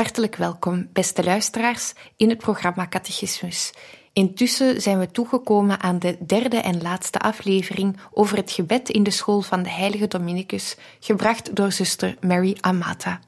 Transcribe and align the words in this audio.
Hartelijk 0.00 0.36
welkom, 0.36 0.88
beste 0.92 1.24
luisteraars, 1.24 1.92
in 2.16 2.28
het 2.28 2.38
programma 2.38 2.88
Catechismus. 2.88 3.72
Intussen 4.12 4.80
zijn 4.80 4.98
we 4.98 5.10
toegekomen 5.10 5.80
aan 5.80 5.98
de 5.98 6.16
derde 6.26 6.56
en 6.56 6.82
laatste 6.82 7.18
aflevering 7.18 7.96
over 8.12 8.36
het 8.36 8.50
gebed 8.50 8.88
in 8.88 9.02
de 9.02 9.10
school 9.10 9.40
van 9.40 9.62
de 9.62 9.70
heilige 9.70 10.06
Dominicus, 10.06 10.76
gebracht 11.00 11.56
door 11.56 11.72
zuster 11.72 12.16
Mary 12.20 12.56
Amata. 12.60 13.20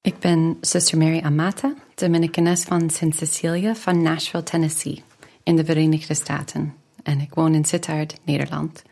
Ik 0.00 0.18
ben 0.18 0.56
zuster 0.60 0.98
Mary 0.98 1.20
Amata, 1.22 1.74
Dominicanes 1.94 2.62
van 2.62 2.90
Sint 2.90 3.16
Cecilia 3.16 3.74
van 3.74 4.02
Nashville, 4.02 4.42
Tennessee, 4.42 5.02
in 5.42 5.56
de 5.56 5.64
Verenigde 5.64 6.14
Staten. 6.14 6.74
En 7.02 7.20
ik 7.20 7.34
woon 7.34 7.54
in 7.54 7.64
Sittard, 7.64 8.20
Nederland. 8.24 8.82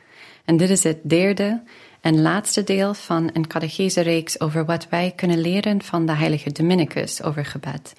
En 0.44 0.56
dit 0.56 0.70
is 0.70 0.82
het 0.82 0.98
derde 1.02 1.62
en 2.00 2.20
laatste 2.20 2.64
deel 2.64 2.94
van 2.94 3.30
een 3.32 3.46
catechese-reeks 3.46 4.41
over 4.41 4.64
wat 4.64 4.88
wij 4.88 5.12
kunnen 5.16 5.41
leren 5.41 5.82
van 5.82 6.06
de 6.06 6.12
heilige 6.12 6.52
Dominicus 6.52 7.22
over 7.22 7.44
gebed. 7.44 7.92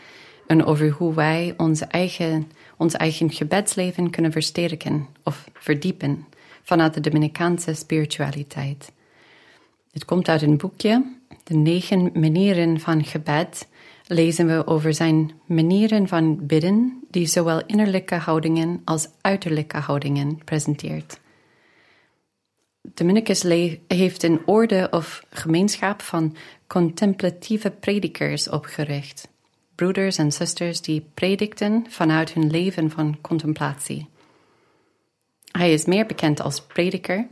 En 0.48 0.66
over 0.66 0.90
hoe 0.90 1.14
wij 1.14 1.54
onze 1.58 1.86
eigen, 1.86 2.52
ons 2.78 2.94
eigen 2.94 3.32
gebedsleven 3.32 4.10
kunnen 4.10 4.32
versterken 4.32 5.08
of 5.24 5.50
verdiepen 5.54 6.26
vanuit 6.64 6.94
de 6.94 7.00
Dominicaanse 7.00 7.74
spiritualiteit. 7.74 8.92
Het 9.92 10.06
komt 10.06 10.30
uit 10.30 10.42
een 10.42 10.58
boekje, 10.58 11.06
De 11.44 11.56
Negen 11.56 12.12
Manieren 12.14 12.80
van 12.80 13.04
Gebed. 13.04 13.68
Lezen 14.08 14.48
we 14.48 14.68
over 14.68 14.94
zijn 14.94 15.32
manieren 15.46 16.08
van 16.08 16.46
bidden, 16.46 17.04
die 17.10 17.26
zowel 17.26 17.66
innerlijke 17.66 18.16
houdingen 18.16 18.82
als 18.86 19.08
uiterlijke 19.22 19.78
houdingen 19.78 20.40
presenteert. 20.46 21.20
Dominicus 22.94 23.44
heeft 23.88 24.24
een 24.24 24.42
orde 24.46 24.88
of 24.92 25.26
gemeenschap 25.30 26.02
van 26.02 26.36
contemplatieve 26.68 27.70
predikers 27.72 28.50
opgericht. 28.50 29.28
Broeders 29.76 30.18
en 30.18 30.32
zusters 30.32 30.82
die 30.82 31.06
predikten 31.14 31.86
vanuit 31.90 32.34
hun 32.34 32.52
leven 32.52 32.90
van 32.90 33.18
contemplatie. 33.22 34.08
Hij 35.52 35.74
is 35.74 35.86
meer 35.86 36.06
bekend 36.06 36.42
als 36.42 36.62
prediker, 36.62 37.28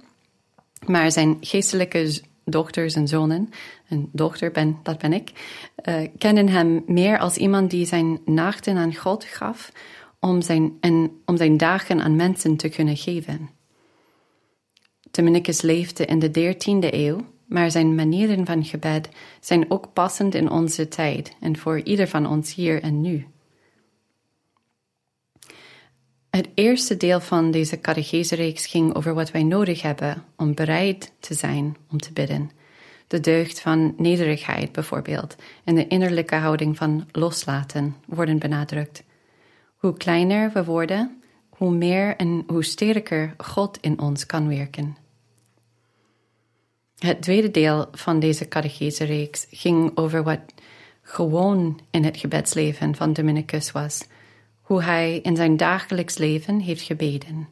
maar 0.86 1.12
zijn 1.12 1.38
geestelijke 1.42 2.22
dochters 2.46 2.96
en 2.96 3.08
zonen, 3.08 3.50
een 3.90 4.10
dochter 4.12 4.52
ben, 4.52 4.80
dat 4.84 4.98
ben 4.98 5.14
ik, 5.14 5.32
uh, 5.86 6.08
kennen 6.18 6.50
hem 6.50 6.84
meer 6.86 7.20
als 7.20 7.38
iemand 7.38 7.72
die 7.72 7.86
zijn 7.86 8.20
nachten 8.26 8.78
aan 8.78 8.96
God 8.96 9.24
gaf 9.24 9.72
om 10.20 10.42
zijn, 10.42 10.78
en 10.80 11.22
om 11.26 11.38
zijn 11.38 11.58
dagen 11.58 12.02
aan 12.02 12.16
mensen 12.16 12.58
te 12.58 12.70
kunnen 12.70 12.98
geven. 12.98 13.50
Dominicus 15.12 15.62
leefde 15.62 16.06
in 16.06 16.20
de 16.20 16.56
13e 16.56 16.94
eeuw, 16.94 17.26
maar 17.46 17.72
zijn 17.72 17.96
manieren 17.96 18.46
van 18.46 18.66
gebed 18.66 19.10
zijn 19.40 19.72
ook 19.72 19.94
passend 19.94 20.36
in 20.36 20.50
onze 20.50 20.88
tijd 20.88 21.36
en 21.40 21.58
voor 21.58 21.80
ieder 21.80 22.08
van 22.08 22.26
ons 22.26 22.56
hier 22.56 22.82
en 22.82 23.02
nu. 23.02 23.28
Het 26.30 26.50
eerste 26.54 26.98
deel 26.98 27.20
van 27.20 27.52
deze 27.52 27.80
catechese-reeks 27.80 28.66
ging 28.66 28.96
over 28.96 29.14
wat 29.14 29.32
wij 29.32 29.44
nodig 29.44 29.82
hebben 29.82 30.24
om 30.36 30.54
bereid 30.54 31.12
te 31.20 31.34
zijn 31.34 31.78
om 31.92 31.98
te 31.98 32.14
bidden. 32.14 32.52
De 33.08 33.20
deugd 33.20 33.62
van 33.62 33.94
nederigheid 33.98 34.72
bijvoorbeeld 34.72 35.36
en 35.64 35.76
de 35.76 35.88
innerlijke 35.88 36.36
houding 36.36 36.78
van 36.78 37.08
loslaten 37.12 37.96
worden 38.06 38.40
benadrukt. 38.40 39.04
Hoe 39.76 39.98
kleiner 39.98 40.52
we 40.54 40.64
worden, 40.64 41.17
hoe 41.58 41.72
meer 41.72 42.16
en 42.16 42.44
hoe 42.48 42.64
sterker 42.64 43.34
God 43.38 43.78
in 43.82 44.00
ons 44.00 44.26
kan 44.26 44.48
werken. 44.48 44.98
Het 46.98 47.22
tweede 47.22 47.52
deel 47.52 47.88
van 47.92 48.20
deze 48.20 48.48
catechese-reeks 48.48 49.48
ging 49.52 49.98
over 49.98 50.24
wat 50.24 50.40
gewoon 51.02 51.80
in 51.90 52.04
het 52.04 52.18
gebedsleven 52.18 52.96
van 52.96 53.14
Dominicus 53.14 53.72
was, 53.72 54.06
hoe 54.62 54.84
hij 54.84 55.20
in 55.20 55.36
zijn 55.36 55.58
dagelijks 55.58 56.18
leven 56.18 56.60
heeft 56.60 56.82
gebeden, 56.82 57.48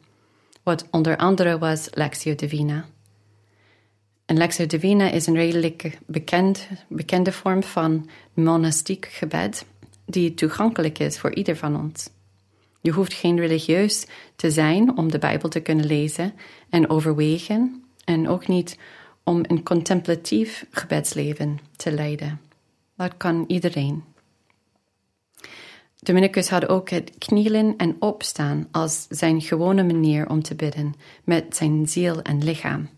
wat 0.62 0.86
onder 0.90 1.16
andere 1.16 1.58
was 1.58 1.88
Lectio 1.92 2.34
Divina. 2.34 2.84
En 4.26 4.36
Lectio 4.36 4.66
Divina 4.66 5.10
is 5.10 5.26
een 5.26 5.34
redelijk 5.34 5.98
bekend, 6.06 6.68
bekende 6.88 7.32
vorm 7.32 7.62
van 7.62 8.08
monastiek 8.34 9.06
gebed, 9.06 9.66
die 10.04 10.34
toegankelijk 10.34 10.98
is 10.98 11.18
voor 11.18 11.34
ieder 11.34 11.56
van 11.56 11.80
ons. 11.80 12.10
Je 12.86 12.92
hoeft 12.92 13.14
geen 13.14 13.38
religieus 13.38 14.06
te 14.36 14.50
zijn 14.50 14.96
om 14.96 15.10
de 15.10 15.18
Bijbel 15.18 15.48
te 15.48 15.60
kunnen 15.60 15.86
lezen 15.86 16.34
en 16.70 16.90
overwegen, 16.90 17.84
en 18.04 18.28
ook 18.28 18.46
niet 18.46 18.78
om 19.24 19.40
een 19.42 19.62
contemplatief 19.62 20.66
gebedsleven 20.70 21.58
te 21.76 21.92
leiden. 21.92 22.40
Dat 22.96 23.16
kan 23.16 23.44
iedereen. 23.46 24.04
Dominicus 25.98 26.48
had 26.48 26.68
ook 26.68 26.90
het 26.90 27.12
knielen 27.18 27.76
en 27.76 27.96
opstaan 27.98 28.68
als 28.70 29.06
zijn 29.08 29.40
gewone 29.40 29.82
manier 29.82 30.28
om 30.28 30.42
te 30.42 30.54
bidden, 30.54 30.94
met 31.24 31.56
zijn 31.56 31.88
ziel 31.88 32.22
en 32.22 32.44
lichaam. 32.44 32.88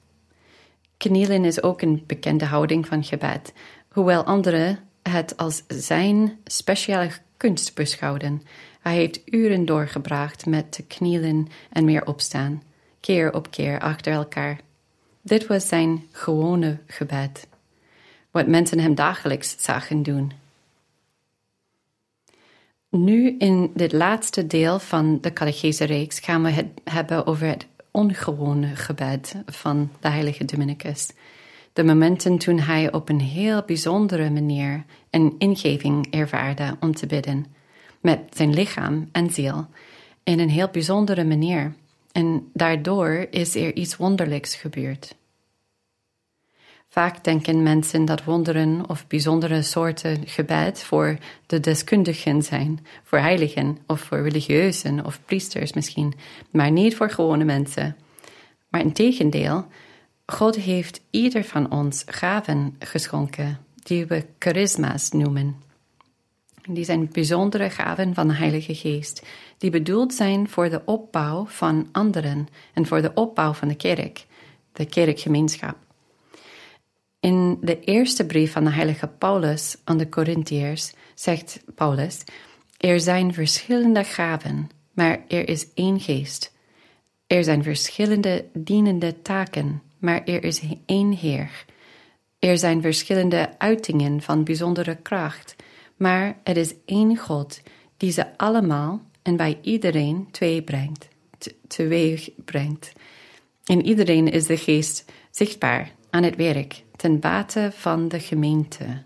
Knielen 0.97 1.45
is 1.45 1.63
ook 1.63 1.83
een 1.83 2.05
bekende 2.07 2.45
houding 2.45 2.87
van 2.87 3.05
gebed, 3.05 3.53
hoewel 3.89 4.25
anderen 4.25 4.79
het 5.03 5.37
als 5.37 5.63
zijn 5.69 6.39
speciale 6.45 7.11
kunst 7.39 7.75
beschouwden. 7.75 8.43
Hij 8.81 8.95
heeft 8.95 9.21
uren 9.25 9.65
doorgebracht 9.65 10.47
met 10.47 10.73
te 10.73 10.83
knielen 10.83 11.49
en 11.71 11.85
meer 11.85 12.07
opstaan, 12.07 12.63
keer 13.01 13.35
op 13.35 13.51
keer 13.51 13.81
achter 13.81 14.13
elkaar. 14.13 14.61
Dit 15.23 15.47
was 15.47 15.69
zijn 15.69 16.05
gewone 16.13 16.79
gebed, 16.87 17.47
wat 18.31 18.47
mensen 18.47 18.79
hem 18.79 18.95
dagelijks 18.95 19.57
zagen 19.59 20.03
doen. 20.03 20.33
Nu 22.91 23.37
in 23.39 23.71
dit 23.75 23.93
laatste 23.93 24.47
deel 24.47 24.79
van 24.79 25.19
de 25.21 25.33
catechese-reeks 25.33 26.19
gaan 26.19 26.43
we 26.43 26.51
het 26.51 26.67
hebben 26.85 27.27
over 27.27 27.47
het 27.47 27.67
ongewone 27.91 28.77
gebed 28.77 29.35
van 29.47 29.91
de 30.01 30.09
heilige 30.09 30.45
Dominicus. 30.45 31.11
De 31.79 31.85
momenten 31.85 32.39
toen 32.39 32.59
hij 32.59 32.93
op 32.93 33.09
een 33.09 33.21
heel 33.21 33.63
bijzondere 33.67 34.31
manier 34.31 34.85
een 35.11 35.35
ingeving 35.39 36.07
ervaarde 36.11 36.77
om 36.81 36.95
te 36.95 37.07
bidden, 37.07 37.47
met 38.01 38.21
zijn 38.31 38.55
lichaam 38.55 39.09
en 39.13 39.31
ziel, 39.31 39.67
in 40.23 40.39
een 40.39 40.49
heel 40.49 40.69
bijzondere 40.69 41.25
manier. 41.25 41.75
En 42.13 42.51
daardoor 42.53 43.27
is 43.31 43.55
er 43.55 43.75
iets 43.75 43.97
wonderlijks 43.97 44.55
gebeurd. 44.55 45.17
Vaak 46.89 47.25
denken 47.25 47.63
mensen 47.63 48.05
dat 48.05 48.25
wonderen 48.25 48.89
of 48.89 49.07
bijzondere 49.07 49.63
soorten 49.63 50.27
gebed 50.27 50.83
voor 50.83 51.19
de 51.47 51.61
deskundigen 51.61 52.43
zijn, 52.43 52.87
voor 53.03 53.19
heiligen 53.19 53.79
of 53.87 54.01
voor 54.01 54.23
religieuzen 54.23 55.05
of 55.05 55.21
priesters 55.25 55.73
misschien, 55.73 56.15
maar 56.51 56.71
niet 56.71 56.97
voor 56.97 57.11
gewone 57.11 57.45
mensen. 57.45 57.97
Maar 58.69 58.81
in 58.81 58.93
tegendeel, 58.93 59.67
God 60.33 60.57
heeft 60.57 61.01
ieder 61.11 61.45
van 61.45 61.71
ons 61.71 62.03
gaven 62.07 62.77
geschonken, 62.79 63.59
die 63.75 64.07
we 64.07 64.27
charisma's 64.39 65.11
noemen. 65.11 65.57
Die 66.69 66.85
zijn 66.85 67.09
bijzondere 67.13 67.71
gaven 67.71 68.15
van 68.15 68.29
de 68.29 68.35
Heilige 68.35 68.75
Geest, 68.75 69.27
die 69.59 69.71
bedoeld 69.71 70.15
zijn 70.15 70.49
voor 70.49 70.71
de 70.71 70.83
opbouw 70.85 71.47
van 71.47 71.89
anderen 71.93 72.49
en 72.75 72.87
voor 72.87 73.03
de 73.03 73.15
opbouw 73.15 73.53
van 73.53 73.69
de 73.69 73.75
kerk, 73.75 74.27
de 74.73 74.87
kerkgemeenschap. 74.87 75.77
In 77.21 77.59
de 77.61 77.81
eerste 77.81 78.27
brief 78.27 78.53
van 78.53 78.65
de 78.65 78.71
heilige 78.71 79.07
Paulus 79.07 79.77
aan 79.85 79.99
de 79.99 80.09
Corinthiërs 80.09 80.93
zegt 81.15 81.61
Paulus: 81.75 82.25
Er 82.77 83.01
zijn 83.01 83.35
verschillende 83.35 84.05
gaven, 84.05 84.71
maar 84.93 85.21
er 85.29 85.49
is 85.49 85.67
één 85.75 86.01
geest. 86.01 86.53
Er 87.27 87.45
zijn 87.45 87.63
verschillende 87.63 88.45
dienende 88.53 89.23
taken, 89.23 89.83
maar 89.99 90.25
er 90.25 90.45
is 90.45 90.63
één 90.87 91.13
Heer. 91.13 91.65
Er 92.39 92.59
zijn 92.59 92.83
verschillende 92.83 93.59
uitingen 93.59 94.21
van 94.23 94.45
bijzondere 94.45 94.97
kracht, 94.97 95.57
maar 95.97 96.39
er 96.43 96.57
is 96.57 96.75
één 96.85 97.17
God 97.17 97.61
die 97.97 98.13
ze 98.13 98.37
allemaal 98.37 99.03
en 99.23 99.37
bij 99.37 99.59
iedereen 99.63 100.29
twee 100.31 100.63
brengt, 100.63 101.09
brengt. 102.45 102.93
In 103.65 103.87
iedereen 103.87 104.29
is 104.29 104.47
de 104.47 104.57
geest 104.57 105.05
zichtbaar 105.31 105.93
aan 106.11 106.23
het 106.23 106.37
werk 106.37 106.83
ten 106.97 107.21
bate 107.21 107.71
van 107.73 108.09
de 108.09 108.21
gemeente. 108.21 109.03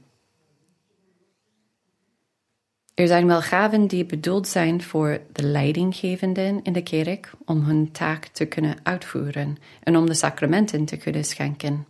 Er 2.95 3.07
zijn 3.07 3.27
wel 3.27 3.43
gaven 3.43 3.87
die 3.87 4.05
bedoeld 4.05 4.49
zijn 4.49 4.83
voor 4.83 5.21
de 5.33 5.43
leidinggevenden 5.43 6.63
in 6.63 6.73
de 6.73 6.83
kerk 6.83 7.31
om 7.45 7.61
hun 7.65 7.93
taak 7.93 8.27
te 8.27 8.45
kunnen 8.45 8.77
uitvoeren 8.83 9.57
en 9.83 9.97
om 9.97 10.07
de 10.07 10.15
sacramenten 10.15 10.85
te 10.85 10.97
kunnen 10.97 11.25
schenken. 11.25 11.87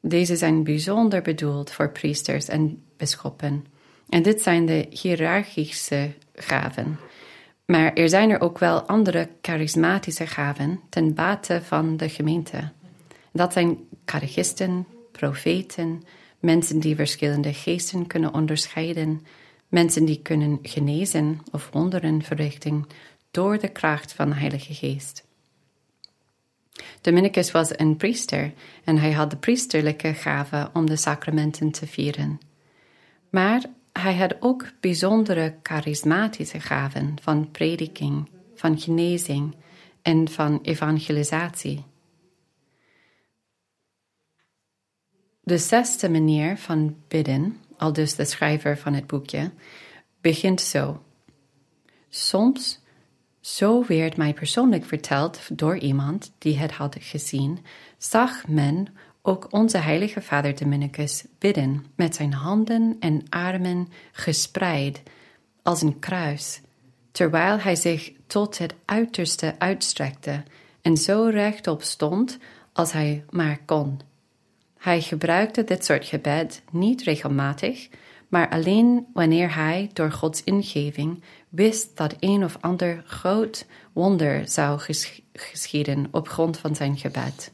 Deze 0.00 0.36
zijn 0.36 0.64
bijzonder 0.64 1.22
bedoeld 1.22 1.70
voor 1.70 1.90
priesters 1.90 2.48
en 2.48 2.82
bisschoppen. 2.96 3.64
En 4.08 4.22
dit 4.22 4.42
zijn 4.42 4.66
de 4.66 4.86
hiërarchische 4.90 6.12
gaven. 6.34 6.98
Maar 7.64 7.92
er 7.92 8.08
zijn 8.08 8.30
er 8.30 8.40
ook 8.40 8.58
wel 8.58 8.82
andere 8.82 9.28
charismatische 9.42 10.26
gaven 10.26 10.80
ten 10.88 11.14
bate 11.14 11.60
van 11.62 11.96
de 11.96 12.08
gemeente. 12.08 12.70
Dat 13.32 13.52
zijn 13.52 13.78
catechisten, 14.04 14.86
profeten, 15.12 16.02
mensen 16.40 16.78
die 16.78 16.96
verschillende 16.96 17.52
geesten 17.52 18.06
kunnen 18.06 18.34
onderscheiden, 18.34 19.26
mensen 19.68 20.04
die 20.04 20.22
kunnen 20.22 20.58
genezen 20.62 21.40
of 21.52 21.68
wonderen 21.72 22.22
verrichten 22.22 22.86
door 23.30 23.58
de 23.58 23.68
kracht 23.68 24.12
van 24.12 24.28
de 24.28 24.34
Heilige 24.34 24.74
Geest. 24.74 25.26
Dominicus 27.00 27.50
was 27.50 27.78
een 27.78 27.96
priester 27.96 28.52
en 28.84 28.98
hij 28.98 29.12
had 29.12 29.30
de 29.30 29.36
priesterlijke 29.36 30.14
gave 30.14 30.70
om 30.72 30.86
de 30.86 30.96
sacramenten 30.96 31.70
te 31.70 31.86
vieren. 31.86 32.40
Maar 33.30 33.64
hij 33.92 34.16
had 34.16 34.36
ook 34.40 34.66
bijzondere 34.80 35.54
charismatische 35.62 36.60
gaven 36.60 37.16
van 37.22 37.50
prediking, 37.50 38.28
van 38.54 38.80
genezing 38.80 39.54
en 40.02 40.28
van 40.28 40.58
evangelisatie. 40.62 41.84
De 45.40 45.58
zesde 45.58 46.10
manier 46.10 46.56
van 46.56 46.96
bidden, 47.08 47.56
al 47.78 47.92
dus 47.92 48.14
de 48.14 48.24
schrijver 48.24 48.78
van 48.78 48.94
het 48.94 49.06
boekje, 49.06 49.50
begint 50.20 50.60
zo. 50.60 51.02
Soms, 52.08 52.80
zo 53.40 53.84
werd 53.86 54.16
mij 54.16 54.34
persoonlijk 54.34 54.84
verteld 54.84 55.58
door 55.58 55.78
iemand 55.78 56.32
die 56.38 56.58
het 56.58 56.72
had 56.72 56.96
gezien, 56.98 57.64
zag 57.98 58.46
men 58.46 58.86
ook 59.22 59.46
onze 59.50 59.78
heilige 59.78 60.20
vader 60.22 60.54
Dominicus 60.54 61.24
bidden 61.38 61.86
met 61.94 62.14
zijn 62.14 62.32
handen 62.32 62.96
en 63.00 63.22
armen 63.28 63.88
gespreid 64.12 65.02
als 65.62 65.82
een 65.82 65.98
kruis, 65.98 66.60
terwijl 67.12 67.58
hij 67.58 67.76
zich 67.76 68.12
tot 68.26 68.58
het 68.58 68.74
uiterste 68.84 69.54
uitstrekte 69.58 70.42
en 70.82 70.96
zo 70.96 71.28
rechtop 71.32 71.82
stond 71.82 72.38
als 72.72 72.92
hij 72.92 73.24
maar 73.30 73.58
kon. 73.64 74.00
Hij 74.78 75.00
gebruikte 75.00 75.64
dit 75.64 75.84
soort 75.84 76.04
gebed 76.04 76.62
niet 76.70 77.02
regelmatig, 77.02 77.88
maar 78.28 78.48
alleen 78.48 79.06
wanneer 79.12 79.54
hij 79.54 79.90
door 79.92 80.12
Gods 80.12 80.44
ingeving 80.44 81.22
wist 81.48 81.96
dat 81.96 82.16
een 82.20 82.44
of 82.44 82.56
ander 82.60 83.02
groot 83.06 83.66
wonder 83.92 84.48
zou 84.48 84.80
geschieden 85.32 86.08
op 86.10 86.28
grond 86.28 86.58
van 86.58 86.76
zijn 86.76 86.96
gebed. 86.96 87.50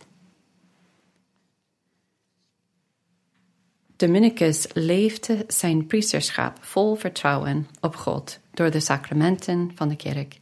Dominicus 3.96 4.66
leefde 4.72 5.44
zijn 5.46 5.86
priesterschap 5.86 6.56
vol 6.60 6.94
vertrouwen 6.94 7.68
op 7.80 7.96
God 7.96 8.38
door 8.52 8.70
de 8.70 8.80
sacramenten 8.80 9.70
van 9.74 9.88
de 9.88 9.96
kerk. 9.96 10.38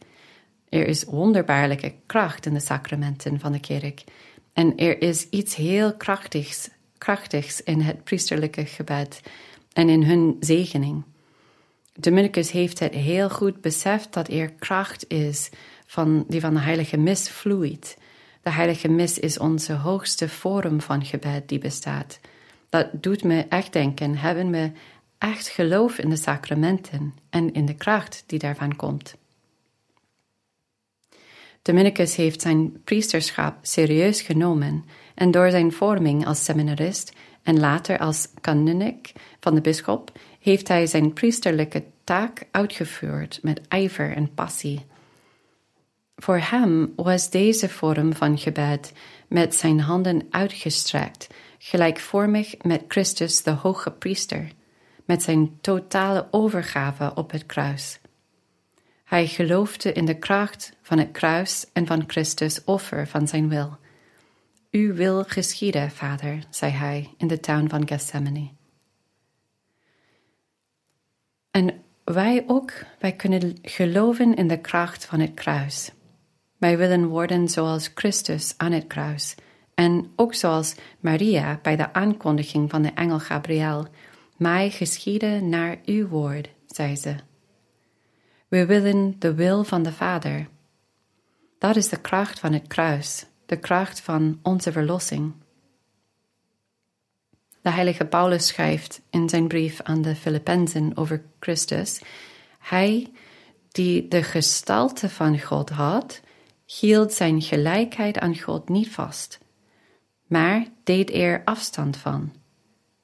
Er 0.69 0.87
is 0.87 1.05
wonderbaarlijke 1.05 1.95
kracht 2.07 2.47
in 2.47 2.55
de 2.55 2.61
sacramenten 2.61 3.41
van 3.41 3.53
de 3.53 3.61
kerk. 3.61 4.05
En 4.53 4.77
er 4.77 5.03
is 5.03 5.29
iets 5.29 5.55
heel 5.55 5.97
krachtigs, 5.97 6.69
krachtigs 7.03 7.63
in 7.63 7.81
het 7.81 8.05
priesterlijke 8.05 8.67
gebed 8.67 9.21
en 9.73 9.89
in 9.89 10.03
hun 10.03 10.37
zegening. 10.41 11.03
Dominicus 11.95 12.51
heeft 12.51 12.79
het 12.79 12.95
heel 12.95 13.31
goed 13.31 13.61
beseft 13.61 14.13
dat 14.13 14.29
er 14.29 14.53
kracht 14.53 15.05
is 15.09 15.51
van, 15.87 16.25
die 16.29 16.41
van 16.41 16.55
de 16.55 16.61
heilige 16.61 16.97
mis 16.97 17.31
vloeit. 17.31 17.99
De 18.43 18.51
heilige 18.51 18.89
mis 18.89 19.19
is 19.19 19.39
onze 19.39 19.73
hoogste 19.73 20.29
vorm 20.29 20.81
van 20.81 21.05
gebed 21.05 21.49
die 21.49 21.59
bestaat 21.59 22.21
dat 22.73 22.89
doet 23.03 23.25
me 23.25 23.47
echt 23.49 23.73
denken, 23.73 24.17
hebben 24.17 24.51
we 24.51 24.71
echt 25.19 25.49
geloof 25.49 25.99
in 25.99 26.11
de 26.11 26.17
sacramenten 26.17 27.15
en 27.31 27.53
in 27.53 27.67
de 27.67 27.75
kracht 27.75 28.25
die 28.27 28.39
daarvan 28.39 28.77
komt. 28.77 29.17
Dominicus 31.63 32.17
heeft 32.17 32.41
zijn 32.41 32.83
priesterschap 32.85 33.57
serieus 33.63 34.23
genomen 34.23 34.85
en 35.15 35.31
door 35.31 35.51
zijn 35.51 35.73
vorming 35.73 36.27
als 36.27 36.45
seminarist 36.45 37.13
en 37.43 37.61
later 37.61 37.99
als 37.99 38.29
kanunnik 38.41 39.13
van 39.41 39.55
de 39.55 39.61
bisschop 39.61 40.13
heeft 40.41 40.69
hij 40.69 40.87
zijn 40.87 41.13
priesterlijke 41.13 41.85
taak 42.05 42.47
uitgevoerd 42.51 43.39
met 43.43 43.61
ijver 43.69 44.13
en 44.13 44.35
passie. 44.35 44.87
Voor 46.17 46.39
hem 46.39 46.93
was 46.97 47.31
deze 47.31 47.69
vorm 47.69 48.15
van 48.15 48.39
gebed 48.39 48.93
met 49.29 49.55
zijn 49.55 49.81
handen 49.81 50.27
uitgestrekt 50.31 51.29
gelijkvormig 51.65 52.55
met 52.63 52.85
Christus 52.89 53.43
de 53.43 53.51
hoge 53.51 53.91
priester, 53.91 54.49
met 55.05 55.23
zijn 55.23 55.59
totale 55.61 56.29
overgave 56.31 57.13
op 57.15 57.31
het 57.31 57.47
kruis. 57.47 58.01
Hij 59.05 59.27
geloofde 59.27 59.93
in 59.93 60.05
de 60.05 60.19
kracht 60.19 60.73
van 60.83 60.99
het 60.99 61.11
kruis 61.11 61.67
en 61.73 61.87
van 61.87 62.05
Christus 62.07 62.65
offer 62.65 63.09
van 63.09 63.29
zijn 63.29 63.49
wil. 63.49 63.77
Uw 64.73 64.95
wil 64.95 65.25
geschieden, 65.25 65.91
Vader, 65.91 66.45
zei 66.51 66.73
hij 66.73 67.15
in 67.17 67.27
de 67.27 67.41
tuin 67.41 67.69
van 67.69 67.89
Gethsemane. 67.89 68.51
En 71.51 71.83
wij 72.05 72.45
ook, 72.47 72.73
wij 72.99 73.13
kunnen 73.13 73.59
geloven 73.63 74.35
in 74.35 74.49
de 74.49 74.61
kracht 74.61 75.05
van 75.05 75.21
het 75.21 75.35
kruis. 75.35 75.93
Wij 76.59 76.79
willen 76.79 77.07
worden 77.07 77.49
zoals 77.49 77.91
Christus 77.95 78.55
aan 78.57 78.73
het 78.73 78.87
kruis 78.87 79.35
en 79.75 80.13
ook 80.17 80.35
zoals 80.35 80.75
Maria 81.01 81.59
bij 81.63 81.77
de 81.77 81.93
aankondiging 81.93 82.71
van 82.71 82.83
de 82.83 82.93
engel 82.95 83.19
Gabriel, 83.19 83.87
mij 84.37 84.71
geschieden 84.71 85.49
naar 85.49 85.79
uw 85.85 86.09
woord, 86.09 86.49
zei 86.67 86.97
ze. 86.97 87.15
We 88.49 88.67
willen 88.67 89.17
de 89.19 89.35
wil 89.35 89.65
van 89.65 89.83
de 89.83 89.93
Vader. 89.93 90.49
Dat 91.59 91.77
is 91.77 91.89
de 91.89 92.01
kracht 92.01 92.39
van 92.39 92.53
het 92.53 92.67
kruis, 92.67 93.27
de 93.53 93.59
kracht 93.59 94.01
van 94.01 94.39
onze 94.43 94.73
verlossing. 94.73 95.33
De 97.63 97.71
heilige 97.71 98.05
Paulus 98.05 98.47
schrijft 98.47 99.01
in 99.11 99.29
zijn 99.29 99.49
brief 99.49 99.81
aan 99.81 100.03
de 100.03 100.17
Filippenzen 100.17 100.97
over 100.97 101.25
Christus: 101.41 102.03
Hij 102.59 103.13
die 103.69 104.09
de 104.09 104.23
gestalte 104.23 105.09
van 105.09 105.41
God 105.41 105.71
had, 105.71 106.21
hield 106.67 107.13
zijn 107.13 107.43
gelijkheid 107.43 108.19
aan 108.19 108.39
God 108.39 108.69
niet 108.69 108.91
vast 108.91 109.41
maar 110.33 110.67
deed 110.85 111.15
er 111.15 111.43
afstand 111.45 111.97
van. 111.97 112.33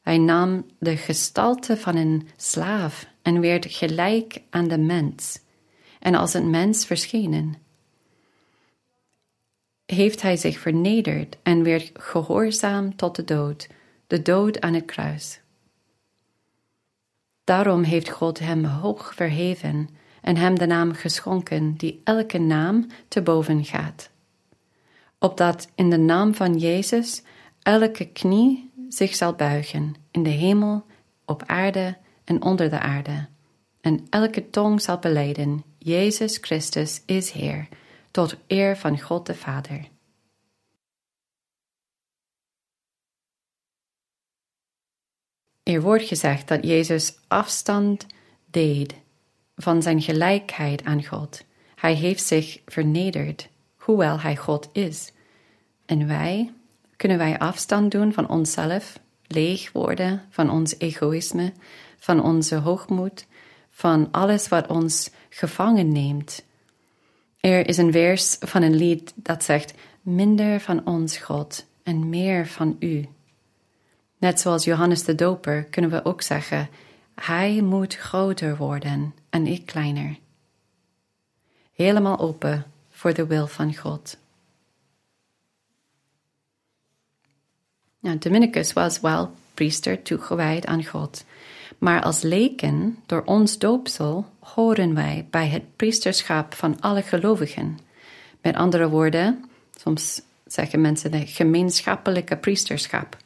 Hij 0.02 0.18
nam 0.18 0.66
de 0.78 0.96
gestalte 0.96 1.76
van 1.76 1.96
een 1.96 2.28
slaaf 2.36 3.06
en 3.22 3.40
werd 3.40 3.66
gelijk 3.68 4.42
aan 4.50 4.68
de 4.68 4.78
mens, 4.78 5.40
en 6.00 6.14
als 6.14 6.34
een 6.34 6.50
mens 6.50 6.86
verschenen. 6.86 7.54
Heeft 9.95 10.23
hij 10.23 10.37
zich 10.37 10.59
vernederd 10.59 11.37
en 11.42 11.62
werd 11.62 11.90
gehoorzaam 11.95 12.97
tot 12.97 13.16
de 13.16 13.25
dood, 13.25 13.68
de 14.07 14.23
dood 14.23 14.61
aan 14.61 14.75
het 14.75 14.85
kruis. 14.85 15.40
Daarom 17.45 17.83
heeft 17.83 18.09
God 18.09 18.38
hem 18.38 18.64
hoog 18.64 19.14
verheven 19.14 19.88
en 20.21 20.37
hem 20.37 20.59
de 20.59 20.66
naam 20.66 20.92
geschonken 20.92 21.75
die 21.75 22.00
elke 22.04 22.38
naam 22.38 22.87
te 23.09 23.23
boven 23.23 23.64
gaat. 23.64 24.11
Opdat 25.18 25.68
in 25.75 25.90
de 25.90 25.99
naam 25.99 26.35
van 26.35 26.59
Jezus 26.59 27.23
elke 27.62 28.04
knie 28.04 28.71
zich 28.88 29.14
zal 29.14 29.33
buigen 29.33 29.95
in 30.11 30.23
de 30.23 30.30
hemel, 30.30 30.85
op 31.25 31.42
aarde 31.47 31.97
en 32.25 32.42
onder 32.42 32.71
de 32.71 32.78
aarde, 32.78 33.26
en 33.80 34.07
elke 34.11 34.50
tong 34.50 34.80
zal 34.80 34.99
beleiden, 34.99 35.64
Jezus 35.78 36.38
Christus 36.40 37.02
is 37.07 37.30
Heer, 37.30 37.68
tot 38.10 38.36
eer 38.46 38.76
van 38.76 39.00
God 39.00 39.26
de 39.26 39.34
Vader. 39.34 39.88
Er 45.62 45.80
wordt 45.80 46.04
gezegd 46.04 46.48
dat 46.48 46.64
Jezus 46.64 47.18
afstand 47.26 48.06
deed 48.46 48.94
van 49.56 49.82
zijn 49.82 50.02
gelijkheid 50.02 50.84
aan 50.84 51.04
God. 51.04 51.44
Hij 51.74 51.94
heeft 51.94 52.24
zich 52.24 52.60
vernederd, 52.66 53.48
hoewel 53.76 54.20
hij 54.20 54.36
God 54.36 54.68
is. 54.72 55.12
En 55.86 56.06
wij, 56.06 56.52
kunnen 56.96 57.18
wij 57.18 57.38
afstand 57.38 57.90
doen 57.90 58.12
van 58.12 58.28
onszelf, 58.28 59.00
leeg 59.26 59.72
worden 59.72 60.22
van 60.30 60.50
ons 60.50 60.78
egoïsme, 60.78 61.52
van 61.98 62.22
onze 62.22 62.56
hoogmoed, 62.56 63.26
van 63.70 64.08
alles 64.10 64.48
wat 64.48 64.66
ons 64.66 65.10
gevangen 65.28 65.92
neemt. 65.92 66.44
Er 67.40 67.68
is 67.68 67.76
een 67.76 67.92
vers 67.92 68.37
van 68.40 68.62
een 68.62 68.76
lied 68.76 69.12
dat 69.16 69.45
zegt: 69.45 69.75
Minder 70.00 70.61
van 70.61 70.87
ons, 70.87 71.16
God, 71.16 71.66
en 71.83 72.09
meer 72.09 72.47
van 72.47 72.76
U. 72.78 73.09
Net 74.18 74.40
zoals 74.40 74.64
Johannes 74.64 75.04
de 75.04 75.14
Doper 75.14 75.64
kunnen 75.64 75.90
we 75.90 76.04
ook 76.04 76.23
zeggen: 76.23 76.68
Hij 77.14 77.61
moet 77.61 77.97
groter 77.97 78.57
worden 78.57 79.14
en 79.30 79.47
ik 79.47 79.66
kleiner. 79.66 80.18
Helemaal 81.73 82.18
open 82.18 82.64
voor 82.90 83.14
de 83.14 83.26
wil 83.26 83.47
van 83.47 83.76
God. 83.76 84.18
Nou, 88.00 88.18
Dominicus 88.18 88.73
was 88.73 89.00
wel 89.00 89.35
priester 89.54 90.02
toegewijd 90.02 90.66
aan 90.66 90.85
God. 90.85 91.25
Maar 91.78 92.02
als 92.02 92.23
leken, 92.23 92.99
door 93.06 93.23
ons 93.25 93.58
doopsel, 93.58 94.26
horen 94.38 94.94
wij 94.94 95.26
bij 95.30 95.49
het 95.49 95.76
priesterschap 95.76 96.54
van 96.54 96.80
alle 96.80 97.02
gelovigen. 97.02 97.78
Met 98.42 98.54
andere 98.54 98.88
woorden, 98.88 99.44
soms 99.76 100.23
zeggen 100.47 100.80
mensen 100.80 101.11
de 101.11 101.26
gemeenschappelijke 101.26 102.37
priesterschap. 102.37 103.16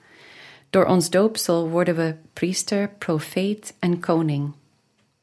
Door 0.70 0.84
ons 0.84 1.10
doopsel 1.10 1.68
worden 1.68 1.96
we 1.96 2.14
priester, 2.32 2.90
profeet 2.98 3.74
en 3.78 4.00
koning. 4.00 4.52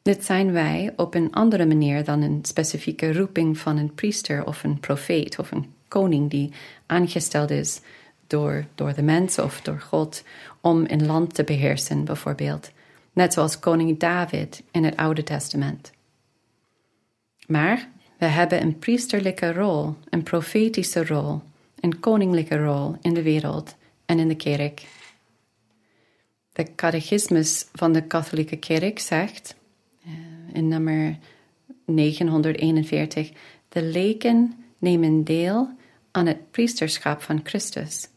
Dit 0.01 0.25
zijn 0.25 0.51
wij 0.51 0.93
op 0.95 1.15
een 1.15 1.33
andere 1.33 1.65
manier 1.65 2.03
dan 2.03 2.21
een 2.21 2.39
specifieke 2.41 3.13
roeping 3.13 3.57
van 3.57 3.77
een 3.77 3.93
priester 3.93 4.45
of 4.45 4.63
een 4.63 4.79
profeet 4.79 5.39
of 5.39 5.51
een 5.51 5.73
koning 5.87 6.29
die 6.29 6.51
aangesteld 6.85 7.49
is 7.49 7.81
door, 8.27 8.65
door 8.75 8.93
de 8.93 9.01
mens 9.01 9.39
of 9.39 9.61
door 9.61 9.79
God 9.79 10.23
om 10.61 10.83
een 10.87 11.05
land 11.05 11.33
te 11.35 11.43
beheersen, 11.43 12.03
bijvoorbeeld. 12.03 12.71
Net 13.19 13.33
zoals 13.33 13.59
koning 13.59 13.99
David 13.99 14.63
in 14.71 14.83
het 14.83 14.95
Oude 14.95 15.23
Testament. 15.23 15.91
Maar 17.47 17.89
we 18.17 18.25
hebben 18.25 18.61
een 18.61 18.79
priesterlijke 18.79 19.53
rol, 19.53 19.95
een 20.09 20.23
profetische 20.23 21.05
rol, 21.05 21.41
een 21.79 21.99
koninklijke 21.99 22.63
rol 22.63 22.95
in 23.01 23.13
de 23.13 23.21
wereld 23.21 23.75
en 24.05 24.19
in 24.19 24.27
de 24.27 24.35
kerk. 24.35 24.87
De 26.53 26.75
catechismus 26.75 27.67
van 27.73 27.93
de 27.93 28.03
katholieke 28.03 28.57
kerk 28.57 28.99
zegt 28.99 29.55
eh, 30.03 30.11
in 30.53 30.67
nummer 30.67 31.17
941: 31.85 33.31
De 33.69 33.83
leken 33.83 34.63
nemen 34.77 35.23
deel 35.23 35.69
aan 36.11 36.25
het 36.25 36.51
priesterschap 36.51 37.21
van 37.21 37.39
Christus. 37.43 38.07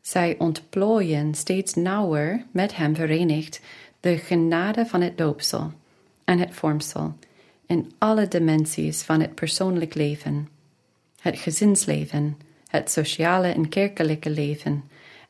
Zij 0.00 0.34
ontplooien 0.38 1.34
steeds 1.34 1.74
nauwer 1.74 2.44
met 2.50 2.76
hem 2.76 2.94
verenigd 2.94 3.60
de 4.04 4.18
genade 4.18 4.86
van 4.86 5.00
het 5.00 5.18
doopsel 5.18 5.72
en 6.24 6.38
het 6.38 6.54
vormsel 6.54 7.16
in 7.66 7.92
alle 7.98 8.28
dimensies 8.28 9.02
van 9.02 9.20
het 9.20 9.34
persoonlijk 9.34 9.94
leven, 9.94 10.48
het 11.20 11.38
gezinsleven, 11.38 12.38
het 12.66 12.90
sociale 12.90 13.48
en 13.48 13.68
kerkelijke 13.68 14.30
leven, 14.30 14.84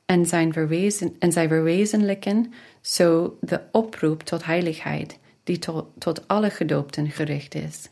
en, 0.07 0.27
zijn 0.27 0.53
verwezen, 0.53 1.17
en 1.19 1.33
zij 1.33 1.49
verwezenlijken 1.49 2.53
zo 2.81 3.39
de 3.41 3.61
oproep 3.73 4.23
tot 4.23 4.45
heiligheid 4.45 5.19
die 5.45 5.59
tot, 5.59 5.87
tot 5.99 6.29
alle 6.29 6.51
gedoopten 6.51 7.11
gericht 7.11 7.55
is. 7.55 7.89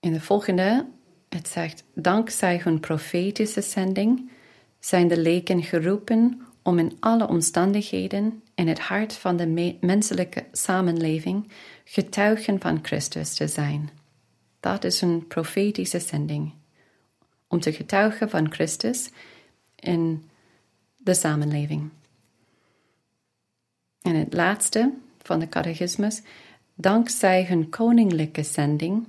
In 0.00 0.12
de 0.12 0.20
volgende, 0.20 0.86
het 1.28 1.48
zegt, 1.48 1.84
dankzij 1.94 2.60
hun 2.64 2.80
profetische 2.80 3.62
zending 3.62 4.30
zijn 4.78 5.08
de 5.08 5.18
leken 5.18 5.62
geroepen 5.62 6.47
om 6.68 6.78
in 6.78 6.96
alle 7.00 7.28
omstandigheden 7.28 8.42
in 8.54 8.68
het 8.68 8.78
hart 8.78 9.12
van 9.12 9.36
de 9.36 9.76
menselijke 9.80 10.44
samenleving 10.52 11.48
getuigen 11.84 12.60
van 12.60 12.78
Christus 12.82 13.34
te 13.34 13.46
zijn. 13.46 13.90
Dat 14.60 14.84
is 14.84 15.00
een 15.00 15.26
profetische 15.26 15.98
zending. 15.98 16.52
Om 17.46 17.60
te 17.60 17.72
getuigen 17.72 18.30
van 18.30 18.52
Christus 18.52 19.10
in 19.74 20.28
de 20.96 21.14
samenleving. 21.14 21.88
En 24.02 24.14
het 24.14 24.32
laatste 24.32 24.92
van 25.22 25.38
de 25.38 25.48
catechismus, 25.48 26.22
dankzij 26.74 27.44
hun 27.44 27.68
koninklijke 27.68 28.42
zending 28.42 29.06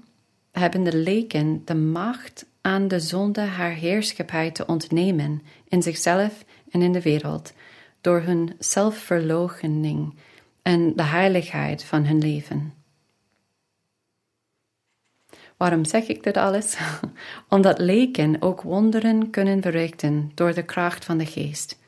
hebben 0.52 0.84
de 0.84 0.98
leken 0.98 1.62
de 1.66 1.76
macht 1.76 2.46
aan 2.62 2.88
de 2.88 3.00
zonde 3.00 3.42
haar 3.42 3.74
heerschappij 3.74 4.52
te 4.52 4.66
ontnemen 4.66 5.42
in 5.68 5.82
zichzelf 5.82 6.44
en 6.72 6.82
in 6.82 6.92
de 6.92 7.02
wereld, 7.02 7.54
door 8.02 8.22
hun 8.22 8.56
zelfverloochening 8.60 10.16
en 10.62 10.96
de 10.96 11.04
heiligheid 11.04 11.84
van 11.84 12.06
hun 12.06 12.18
leven. 12.18 12.74
Waarom 15.58 15.86
zeg 15.86 16.08
ik 16.08 16.24
dit 16.24 16.38
alles? 16.38 16.78
Omdat 17.50 17.80
leken 17.80 18.42
ook 18.42 18.62
wonderen 18.62 19.30
kunnen 19.30 19.62
verrichten 19.62 20.32
door 20.36 20.54
de 20.54 20.64
kracht 20.64 21.06
van 21.06 21.18
de 21.18 21.26
geest. 21.26 21.80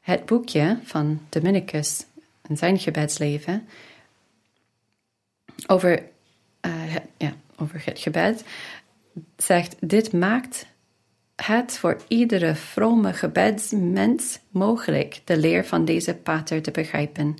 Het 0.00 0.26
boekje 0.26 0.78
van 0.82 1.20
Dominicus 1.28 2.06
en 2.42 2.56
zijn 2.56 2.78
gebedsleven 2.78 3.68
over, 5.66 6.02
uh, 6.66 6.96
ja, 7.16 7.32
over 7.56 7.82
het 7.84 7.98
gebed 7.98 8.44
zegt: 9.36 9.76
Dit 9.80 10.12
maakt 10.12 10.66
het 11.42 11.78
voor 11.78 11.96
iedere 12.08 12.54
vrome 12.54 13.12
gebedsmens 13.12 14.38
mogelijk 14.50 15.20
de 15.24 15.36
leer 15.36 15.64
van 15.64 15.84
deze 15.84 16.14
pater 16.14 16.62
te 16.62 16.70
begrijpen, 16.70 17.36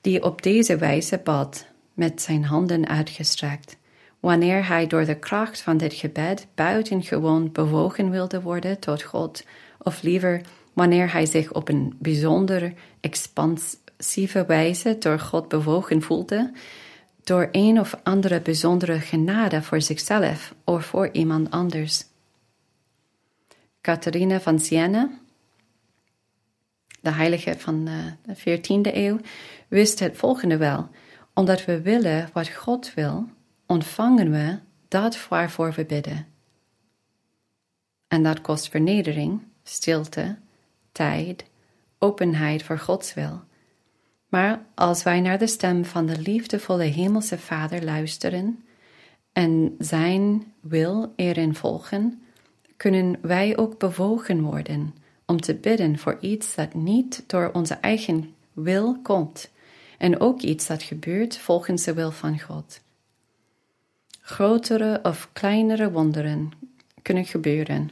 die 0.00 0.22
op 0.22 0.42
deze 0.42 0.76
wijze 0.76 1.20
bad, 1.24 1.66
met 1.94 2.22
zijn 2.22 2.44
handen 2.44 2.88
uitgestrekt. 2.88 3.76
Wanneer 4.20 4.68
hij 4.68 4.86
door 4.86 5.04
de 5.04 5.18
kracht 5.18 5.60
van 5.60 5.76
dit 5.76 5.94
gebed 5.94 6.46
buitengewoon 6.54 7.52
bewogen 7.52 8.10
wilde 8.10 8.42
worden 8.42 8.78
tot 8.78 9.02
God, 9.02 9.44
of 9.78 10.02
liever 10.02 10.40
wanneer 10.72 11.12
hij 11.12 11.26
zich 11.26 11.52
op 11.52 11.68
een 11.68 11.94
bijzonder 11.98 12.72
expansieve 13.00 14.44
wijze 14.46 14.96
door 14.98 15.18
God 15.18 15.48
bewogen 15.48 16.02
voelde, 16.02 16.52
door 17.24 17.48
een 17.52 17.80
of 17.80 17.94
andere 18.02 18.40
bijzondere 18.40 19.00
genade 19.00 19.62
voor 19.62 19.80
zichzelf 19.80 20.54
of 20.64 20.84
voor 20.84 21.08
iemand 21.12 21.50
anders. 21.50 22.04
Catharina 23.86 24.40
van 24.40 24.58
Siena, 24.58 25.10
de 27.00 27.10
heilige 27.10 27.54
van 27.58 27.84
de 27.84 28.12
14e 28.36 28.94
eeuw, 28.94 29.18
wist 29.68 29.98
het 29.98 30.16
volgende 30.16 30.56
wel: 30.56 30.88
omdat 31.34 31.64
we 31.64 31.80
willen 31.80 32.30
wat 32.32 32.48
God 32.48 32.94
wil, 32.94 33.28
ontvangen 33.66 34.30
we 34.30 34.58
dat 34.88 35.28
waarvoor 35.28 35.72
we 35.72 35.84
bidden. 35.84 36.26
En 38.08 38.22
dat 38.22 38.40
kost 38.40 38.68
vernedering, 38.68 39.42
stilte, 39.62 40.38
tijd, 40.92 41.44
openheid 41.98 42.62
voor 42.62 42.78
Gods 42.78 43.14
wil. 43.14 43.42
Maar 44.28 44.66
als 44.74 45.02
wij 45.02 45.20
naar 45.20 45.38
de 45.38 45.46
stem 45.46 45.84
van 45.84 46.06
de 46.06 46.18
liefdevolle 46.18 46.84
Hemelse 46.84 47.38
Vader 47.38 47.84
luisteren 47.84 48.64
en 49.32 49.74
Zijn 49.78 50.52
wil 50.60 51.12
erin 51.16 51.54
volgen, 51.54 52.20
kunnen 52.76 53.18
wij 53.20 53.56
ook 53.56 53.78
bewogen 53.78 54.40
worden 54.40 54.94
om 55.24 55.40
te 55.40 55.54
bidden 55.54 55.98
voor 55.98 56.18
iets 56.20 56.54
dat 56.54 56.74
niet 56.74 57.24
door 57.26 57.50
onze 57.52 57.74
eigen 57.74 58.34
wil 58.52 58.98
komt 59.02 59.50
en 59.98 60.20
ook 60.20 60.40
iets 60.40 60.66
dat 60.66 60.82
gebeurt 60.82 61.38
volgens 61.38 61.84
de 61.84 61.94
wil 61.94 62.10
van 62.10 62.40
God. 62.40 62.80
Grotere 64.20 65.00
of 65.02 65.28
kleinere 65.32 65.90
wonderen 65.90 66.50
kunnen 67.02 67.24
gebeuren. 67.24 67.90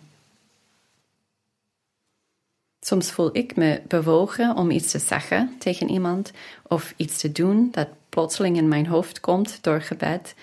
Soms 2.81 3.11
voel 3.11 3.37
ik 3.37 3.57
me 3.57 3.83
bewogen 3.89 4.57
om 4.57 4.71
iets 4.71 4.91
te 4.91 4.99
zeggen 4.99 5.55
tegen 5.59 5.91
iemand 5.91 6.33
of 6.63 6.95
iets 6.97 7.19
te 7.19 7.33
doen 7.33 7.69
dat 7.71 7.89
plotseling 8.09 8.57
in 8.57 8.69
mijn 8.69 8.87
hoofd 8.87 9.21
komt 9.21 9.59
door 9.63 9.81
gebed. 9.81 10.35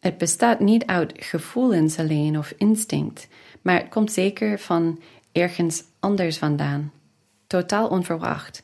Het 0.00 0.18
bestaat 0.18 0.60
niet 0.60 0.86
uit 0.86 1.12
gevoelens 1.16 1.98
alleen 1.98 2.38
of 2.38 2.54
instinct, 2.56 3.28
maar 3.66 3.80
het 3.80 3.88
komt 3.88 4.12
zeker 4.12 4.58
van 4.58 5.00
ergens 5.32 5.84
anders 6.00 6.38
vandaan. 6.38 6.92
Totaal 7.46 7.88
onverwacht. 7.88 8.62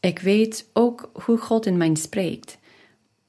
Ik 0.00 0.18
weet 0.18 0.68
ook 0.72 1.10
hoe 1.12 1.38
God 1.38 1.66
in 1.66 1.76
mij 1.76 1.94
spreekt. 1.94 2.58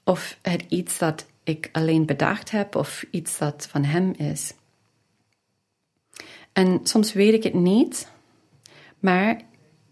Of 0.03 0.37
het 0.41 0.65
iets 0.67 0.97
dat 0.97 1.25
ik 1.43 1.69
alleen 1.71 2.05
bedacht 2.05 2.51
heb 2.51 2.75
of 2.75 3.05
iets 3.11 3.37
dat 3.37 3.67
van 3.69 3.83
Hem 3.83 4.13
is. 4.17 4.53
En 6.53 6.79
soms 6.83 7.13
weet 7.13 7.33
ik 7.33 7.43
het 7.43 7.53
niet, 7.53 8.11
maar 8.99 9.41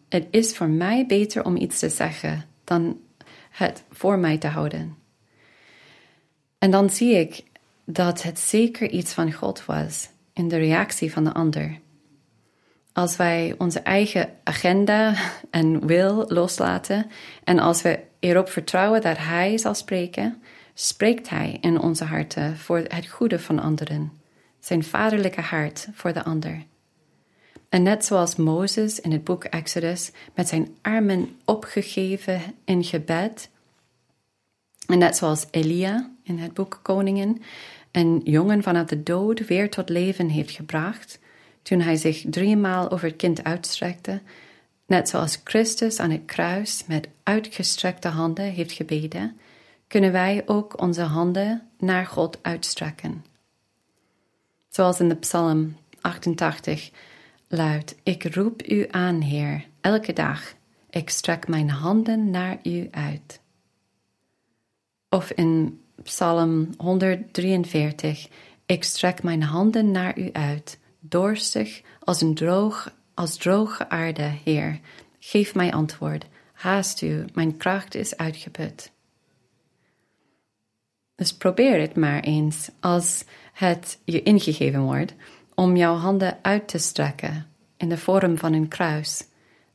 Het 0.10 0.28
is 0.30 0.56
voor 0.56 0.70
mij 0.70 1.06
beter 1.06 1.46
om 1.46 1.56
iets 1.56 1.80
te 1.80 1.90
zeggen 1.90 2.46
dan 2.64 3.00
het 3.50 3.84
voor 3.92 4.20
mij 4.20 4.38
te 4.38 4.48
houden. 4.48 4.98
En 6.58 6.72
dan 6.72 6.90
zie 6.90 7.16
ik 7.16 7.44
dat 7.86 8.22
het 8.22 8.40
zeker 8.40 8.90
iets 8.90 9.14
van 9.14 9.34
God 9.34 9.66
was 9.66 10.10
in 10.36 10.48
de 10.48 10.58
reactie 10.58 11.12
van 11.12 11.24
de 11.24 11.34
ander. 11.34 11.80
Als 12.94 13.16
wij 13.16 13.56
onze 13.58 13.80
eigen 13.80 14.30
agenda 14.44 15.16
en 15.50 15.86
wil 15.88 16.26
loslaten 16.28 17.12
en 17.44 17.60
als 17.60 17.82
we 17.82 18.00
erop 18.20 18.50
vertrouwen 18.50 19.02
dat 19.02 19.18
Hij 19.18 19.58
zal 19.58 19.74
spreken, 19.74 20.42
spreekt 20.74 21.30
Hij 21.30 21.58
in 21.62 21.80
onze 21.80 22.04
harten 22.04 22.58
voor 22.58 22.78
het 22.78 23.08
goede 23.08 23.40
van 23.40 23.60
anderen, 23.60 24.12
zijn 24.60 24.84
vaderlijke 24.84 25.42
hart 25.42 25.88
voor 25.94 26.14
de 26.14 26.24
ander. 26.24 26.64
En 27.70 27.84
net 27.84 28.06
zoals 28.06 28.36
Mozes 28.36 29.00
in 29.00 29.12
het 29.12 29.24
boek 29.24 29.44
Exodus 29.44 30.12
met 30.34 30.48
zijn 30.48 30.76
armen 30.82 31.40
opgegeven 31.46 32.42
in 32.66 32.84
gebed, 32.84 33.50
en 34.88 34.98
net 34.98 35.18
zoals 35.18 35.46
Elia 35.52 36.12
in 36.24 36.40
het 36.40 36.54
boek 36.54 36.80
Koningen 36.82 37.42
een 37.96 38.22
jongen 38.24 38.64
vanuit 38.64 38.90
de 38.90 39.04
dood 39.04 39.48
weer 39.48 39.70
tot 39.70 39.90
leven 39.90 40.30
heeft 40.30 40.52
gebracht, 40.52 41.20
toen 41.62 41.80
hij 41.80 41.96
zich 41.96 42.24
driemaal 42.30 42.92
over 42.92 43.08
het 43.08 43.16
kind 43.16 43.44
uitstrekte, 43.44 44.22
net 44.86 45.10
zoals 45.10 45.42
Christus 45.44 46.00
aan 46.00 46.10
het 46.10 46.26
kruis 46.26 46.84
met 46.88 47.08
uitgestrekte 47.24 48.08
handen 48.08 48.46
heeft 48.46 48.72
gebeden, 48.72 49.38
kunnen 49.88 50.12
wij 50.12 50.44
ook 50.46 50.82
onze 50.82 51.02
handen 51.02 51.68
naar 51.78 52.06
God 52.06 52.40
uitstrekken. 52.42 53.26
Zoals 54.70 55.00
in 55.00 55.10
de 55.10 55.16
Psalm 55.16 55.76
88 56.02 56.92
luidt: 57.48 57.96
Ik 58.04 58.36
roep 58.36 58.68
u 58.68 58.88
aan, 58.92 59.22
Heer, 59.22 59.66
elke 59.82 60.14
dag. 60.14 60.54
Ik 60.90 61.10
strek 61.10 61.48
mijn 61.48 61.70
handen 61.70 62.30
naar 62.30 62.58
u 62.64 62.88
uit. 62.92 63.40
Of 65.10 65.32
in 65.32 65.80
Psalm 66.04 66.70
143: 66.78 68.30
Ik 68.66 68.84
strek 68.84 69.24
mijn 69.24 69.44
handen 69.44 69.92
naar 69.92 70.18
u 70.18 70.30
uit, 70.32 70.80
dorstig 71.00 71.82
als 72.00 72.22
een 72.22 72.34
droog, 72.34 72.94
als 73.14 73.38
droge 73.38 73.90
aarde, 73.90 74.32
Heer. 74.44 74.80
Geef 75.20 75.56
mij 75.56 75.74
antwoord. 75.74 76.26
Haast 76.54 77.02
u, 77.02 77.26
mijn 77.34 77.58
kracht 77.58 77.96
is 77.96 78.18
uitgeput. 78.18 78.92
Dus 81.16 81.34
probeer 81.34 81.80
het 81.80 81.96
maar 81.96 82.20
eens 82.20 82.70
als 82.80 83.24
het 83.54 84.00
je 84.04 84.24
ingegeven 84.24 84.82
wordt 84.82 85.14
om 85.54 85.76
jouw 85.76 85.96
handen 85.96 86.38
uit 86.42 86.68
te 86.68 86.78
strekken 86.78 87.48
in 87.78 87.90
de 87.90 87.98
vorm 87.98 88.38
van 88.38 88.54
een 88.54 88.68
kruis, 88.68 89.28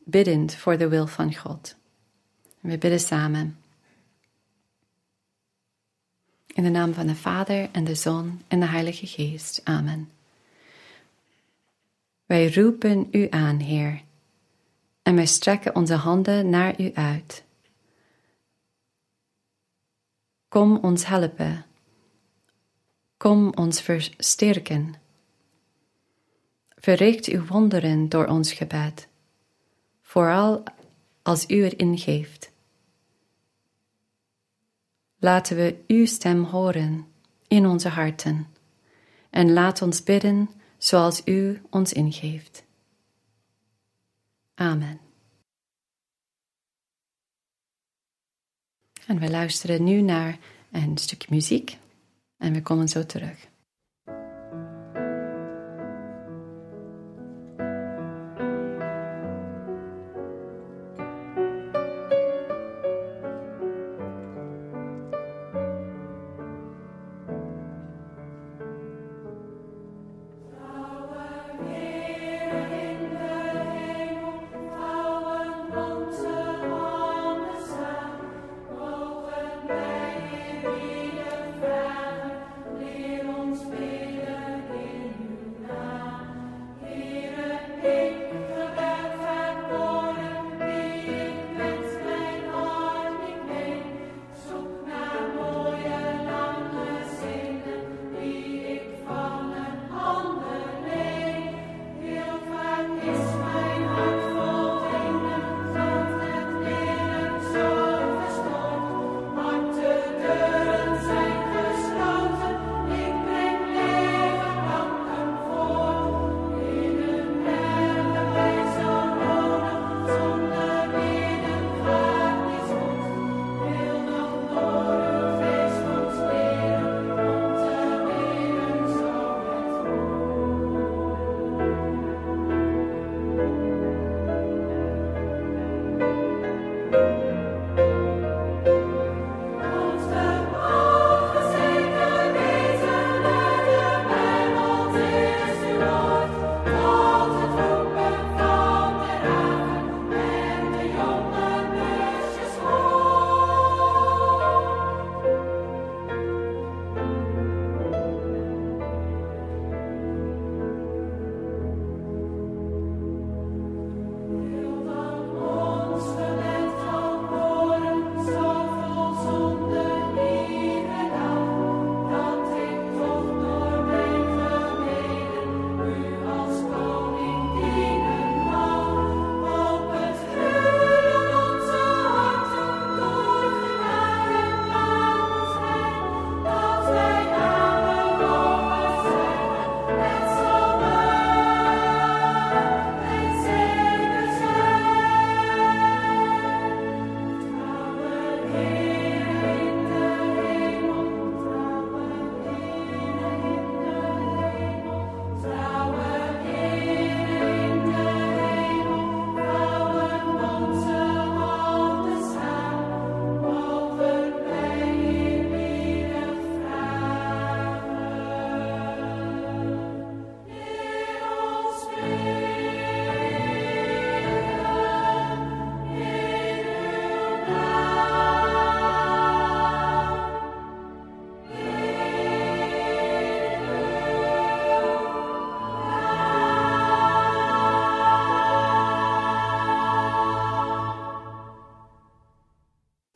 biddend 0.05 0.55
voor 0.55 0.79
de 0.79 0.89
wil 0.89 1.07
van 1.07 1.35
God. 1.35 1.77
We 2.61 2.79
bidden 2.79 3.01
samen. 3.01 3.60
In 6.55 6.63
de 6.63 6.69
naam 6.69 6.95
van 6.95 7.07
de 7.07 7.15
Vader 7.15 7.69
en 7.73 7.85
de 7.85 7.95
Zoon 7.95 8.43
en 8.49 8.61
de 8.61 8.67
Heilige 8.67 9.07
Geest. 9.07 9.61
Amen. 9.65 10.11
Wij 12.27 12.53
roepen 12.53 13.09
u 13.11 13.27
aan, 13.31 13.59
Heer, 13.59 14.03
en 15.03 15.15
wij 15.15 15.27
strekken 15.27 15.75
onze 15.75 15.95
handen 15.95 16.49
naar 16.51 16.81
u 16.81 16.91
uit. 16.95 17.45
Kom 20.49 20.77
ons 20.77 21.07
helpen. 21.07 21.65
Kom 23.17 23.53
ons 23.55 23.81
versterken. 23.81 24.95
Verricht 26.69 27.27
uw 27.27 27.47
wonderen 27.47 28.09
door 28.09 28.27
ons 28.27 28.53
gebed, 28.53 29.09
vooral 30.03 30.63
als 31.23 31.49
u 31.49 31.65
het 31.65 31.73
ingeeft. 31.73 32.50
Laten 35.23 35.57
we 35.57 35.85
uw 35.87 36.07
stem 36.07 36.45
horen 36.45 37.07
in 37.49 37.67
onze 37.67 37.89
harten 37.89 38.47
en 39.31 39.53
laat 39.53 39.83
ons 39.83 40.03
bidden 40.03 40.51
zoals 40.79 41.23
u 41.25 41.63
ons 41.71 41.93
ingeeft. 41.93 42.65
Amen. 44.55 45.01
En 49.07 49.19
we 49.19 49.31
luisteren 49.31 49.85
nu 49.85 50.01
naar 50.01 50.39
een 50.71 50.99
stukje 50.99 51.29
muziek 51.31 51.79
en 52.37 52.53
we 52.53 52.63
komen 52.63 52.89
zo 52.89 53.07
terug. 53.07 53.50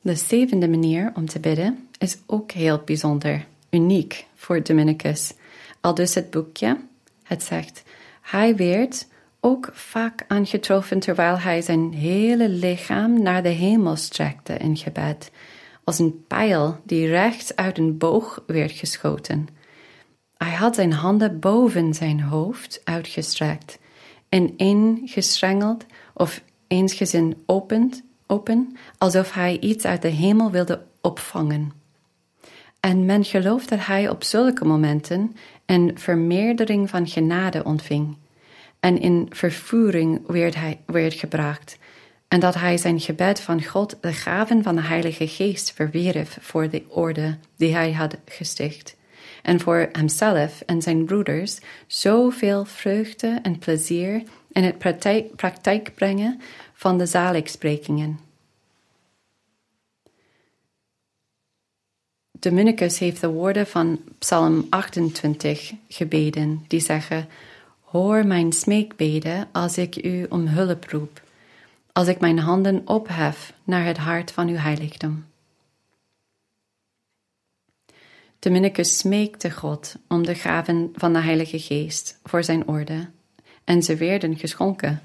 De 0.04 0.14
zevende 0.14 0.68
manier 0.68 1.12
om 1.14 1.26
te 1.26 1.40
bidden 1.40 1.88
is 1.98 2.18
ook 2.26 2.50
heel 2.50 2.82
bijzonder, 2.84 3.46
uniek 3.70 4.26
voor 4.34 4.62
Dominicus. 4.62 5.32
Al 5.80 5.94
dus 5.94 6.14
het 6.14 6.30
boekje, 6.30 6.76
het 7.22 7.42
zegt, 7.42 7.82
hij 8.20 8.56
werd 8.56 9.06
ook 9.40 9.70
vaak 9.72 10.24
aangetroffen 10.28 10.98
terwijl 10.98 11.38
hij 11.38 11.62
zijn 11.62 11.92
hele 11.92 12.48
lichaam 12.48 13.22
naar 13.22 13.42
de 13.42 13.48
hemel 13.48 13.96
strekte 13.96 14.52
in 14.52 14.76
gebed, 14.76 15.30
als 15.84 15.98
een 15.98 16.24
pijl 16.26 16.80
die 16.82 17.06
recht 17.06 17.56
uit 17.56 17.78
een 17.78 17.98
boog 17.98 18.42
werd 18.46 18.72
geschoten. 18.72 19.48
Hij 20.36 20.54
had 20.54 20.74
zijn 20.74 20.92
handen 20.92 21.38
boven 21.40 21.94
zijn 21.94 22.20
hoofd 22.20 22.80
uitgestrekt 22.84 23.78
en 24.28 24.56
ingestrengeld 24.56 25.84
of 26.14 26.42
eensgezin 26.66 27.42
opend, 27.46 28.03
open, 28.26 28.76
alsof 28.98 29.32
hij 29.32 29.58
iets 29.60 29.84
uit 29.84 30.02
de 30.02 30.08
hemel 30.08 30.50
wilde 30.50 30.82
opvangen. 31.00 31.72
En 32.80 33.04
men 33.04 33.24
gelooft 33.24 33.68
dat 33.68 33.86
hij 33.86 34.08
op 34.08 34.24
zulke 34.24 34.64
momenten 34.64 35.36
een 35.66 35.90
vermeerdering 35.94 36.90
van 36.90 37.08
genade 37.08 37.64
ontving 37.64 38.16
en 38.84 39.00
in 39.00 39.26
vervoering 39.30 40.26
werd, 40.26 40.54
hij, 40.54 40.80
werd 40.86 41.14
gebracht, 41.14 41.78
en 42.28 42.40
dat 42.40 42.54
hij 42.54 42.76
zijn 42.76 43.00
gebed 43.00 43.40
van 43.40 43.64
God 43.64 43.96
de 44.00 44.12
gaven 44.12 44.62
van 44.62 44.74
de 44.74 44.82
Heilige 44.82 45.28
Geest 45.28 45.72
verwierf 45.72 46.38
voor 46.40 46.70
de 46.70 46.82
orde 46.88 47.36
die 47.56 47.74
hij 47.74 47.92
had 47.92 48.16
gesticht, 48.24 48.96
en 49.42 49.60
voor 49.60 49.88
hemzelf 49.92 50.62
en 50.66 50.82
zijn 50.82 51.04
broeders 51.04 51.58
zoveel 51.86 52.64
vreugde 52.64 53.38
en 53.42 53.58
plezier 53.58 54.22
in 54.52 54.64
het 54.64 54.78
praktijk, 54.78 55.36
praktijk 55.36 55.94
brengen 55.94 56.40
van 56.84 56.98
de 56.98 57.06
zaligsprekingen. 57.06 58.20
Dominicus 62.32 62.98
heeft 62.98 63.20
de 63.20 63.28
woorden 63.28 63.66
van 63.66 64.00
Psalm 64.18 64.66
28 64.70 65.72
gebeden, 65.88 66.64
die 66.68 66.80
zeggen: 66.80 67.28
Hoor 67.80 68.26
mijn 68.26 68.52
smeekbeden 68.52 69.48
als 69.52 69.78
ik 69.78 70.04
u 70.04 70.26
om 70.28 70.46
hulp 70.46 70.90
roep, 70.90 71.22
als 71.92 72.08
ik 72.08 72.20
mijn 72.20 72.38
handen 72.38 72.82
ophef 72.84 73.52
naar 73.64 73.84
het 73.84 73.98
hart 73.98 74.30
van 74.30 74.48
uw 74.48 74.56
heiligdom. 74.56 75.24
Dominicus 78.38 78.98
smeekte 78.98 79.50
God 79.50 79.96
om 80.08 80.26
de 80.26 80.34
gaven 80.34 80.92
van 80.94 81.12
de 81.12 81.20
Heilige 81.20 81.58
Geest 81.58 82.18
voor 82.24 82.44
zijn 82.44 82.68
orde, 82.68 83.08
en 83.64 83.82
ze 83.82 83.96
werden 83.96 84.36
geschonken. 84.36 85.02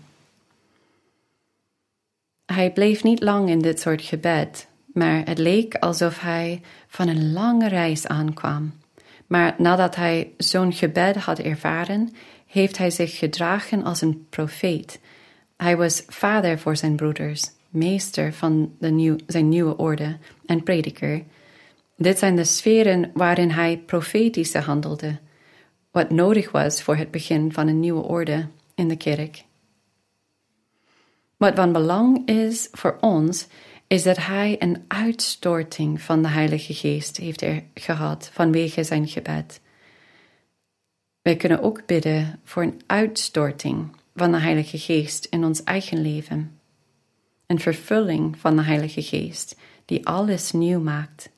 Hij 2.53 2.71
bleef 2.71 3.03
niet 3.03 3.21
lang 3.21 3.49
in 3.49 3.59
dit 3.59 3.79
soort 3.79 4.01
gebed, 4.01 4.67
maar 4.93 5.21
het 5.25 5.37
leek 5.37 5.75
alsof 5.75 6.19
hij 6.19 6.61
van 6.87 7.07
een 7.07 7.33
lange 7.33 7.67
reis 7.67 8.07
aankwam. 8.07 8.73
Maar 9.27 9.55
nadat 9.57 9.95
hij 9.95 10.31
zo'n 10.37 10.73
gebed 10.73 11.15
had 11.15 11.39
ervaren, 11.39 12.13
heeft 12.47 12.77
hij 12.77 12.89
zich 12.89 13.17
gedragen 13.17 13.83
als 13.83 14.01
een 14.01 14.25
profeet. 14.29 14.99
Hij 15.57 15.77
was 15.77 16.03
vader 16.07 16.59
voor 16.59 16.77
zijn 16.77 16.95
broeders, 16.95 17.51
meester 17.69 18.33
van 18.33 18.73
de 18.79 18.89
nieuw, 18.89 19.15
zijn 19.27 19.49
nieuwe 19.49 19.77
orde 19.77 20.17
en 20.45 20.63
prediker. 20.63 21.23
Dit 21.97 22.19
zijn 22.19 22.35
de 22.35 22.43
sferen 22.43 23.11
waarin 23.13 23.51
hij 23.51 23.77
profetisch 23.85 24.53
handelde, 24.53 25.17
wat 25.91 26.09
nodig 26.09 26.51
was 26.51 26.81
voor 26.81 26.95
het 26.95 27.11
begin 27.11 27.53
van 27.53 27.67
een 27.67 27.79
nieuwe 27.79 28.03
orde 28.03 28.47
in 28.75 28.87
de 28.87 28.97
kerk. 28.97 29.47
Wat 31.39 31.55
van 31.55 31.71
belang 31.71 32.27
is 32.27 32.67
voor 32.71 32.97
ons, 33.01 33.47
is 33.87 34.03
dat 34.03 34.17
hij 34.17 34.55
een 34.59 34.83
uitstorting 34.87 36.01
van 36.01 36.21
de 36.21 36.27
Heilige 36.27 36.73
Geest 36.73 37.17
heeft 37.17 37.41
er 37.41 37.63
gehad 37.73 38.29
vanwege 38.33 38.83
zijn 38.83 39.07
gebed. 39.07 39.61
Wij 41.21 41.35
kunnen 41.35 41.61
ook 41.61 41.85
bidden 41.85 42.39
voor 42.43 42.63
een 42.63 42.81
uitstorting 42.85 43.95
van 44.15 44.31
de 44.31 44.37
Heilige 44.37 44.77
Geest 44.77 45.25
in 45.25 45.43
ons 45.43 45.63
eigen 45.63 46.01
leven. 46.01 46.59
Een 47.45 47.59
vervulling 47.59 48.37
van 48.37 48.55
de 48.55 48.63
Heilige 48.63 49.01
Geest 49.01 49.55
die 49.85 50.07
alles 50.07 50.51
nieuw 50.51 50.79
maakt. 50.79 51.29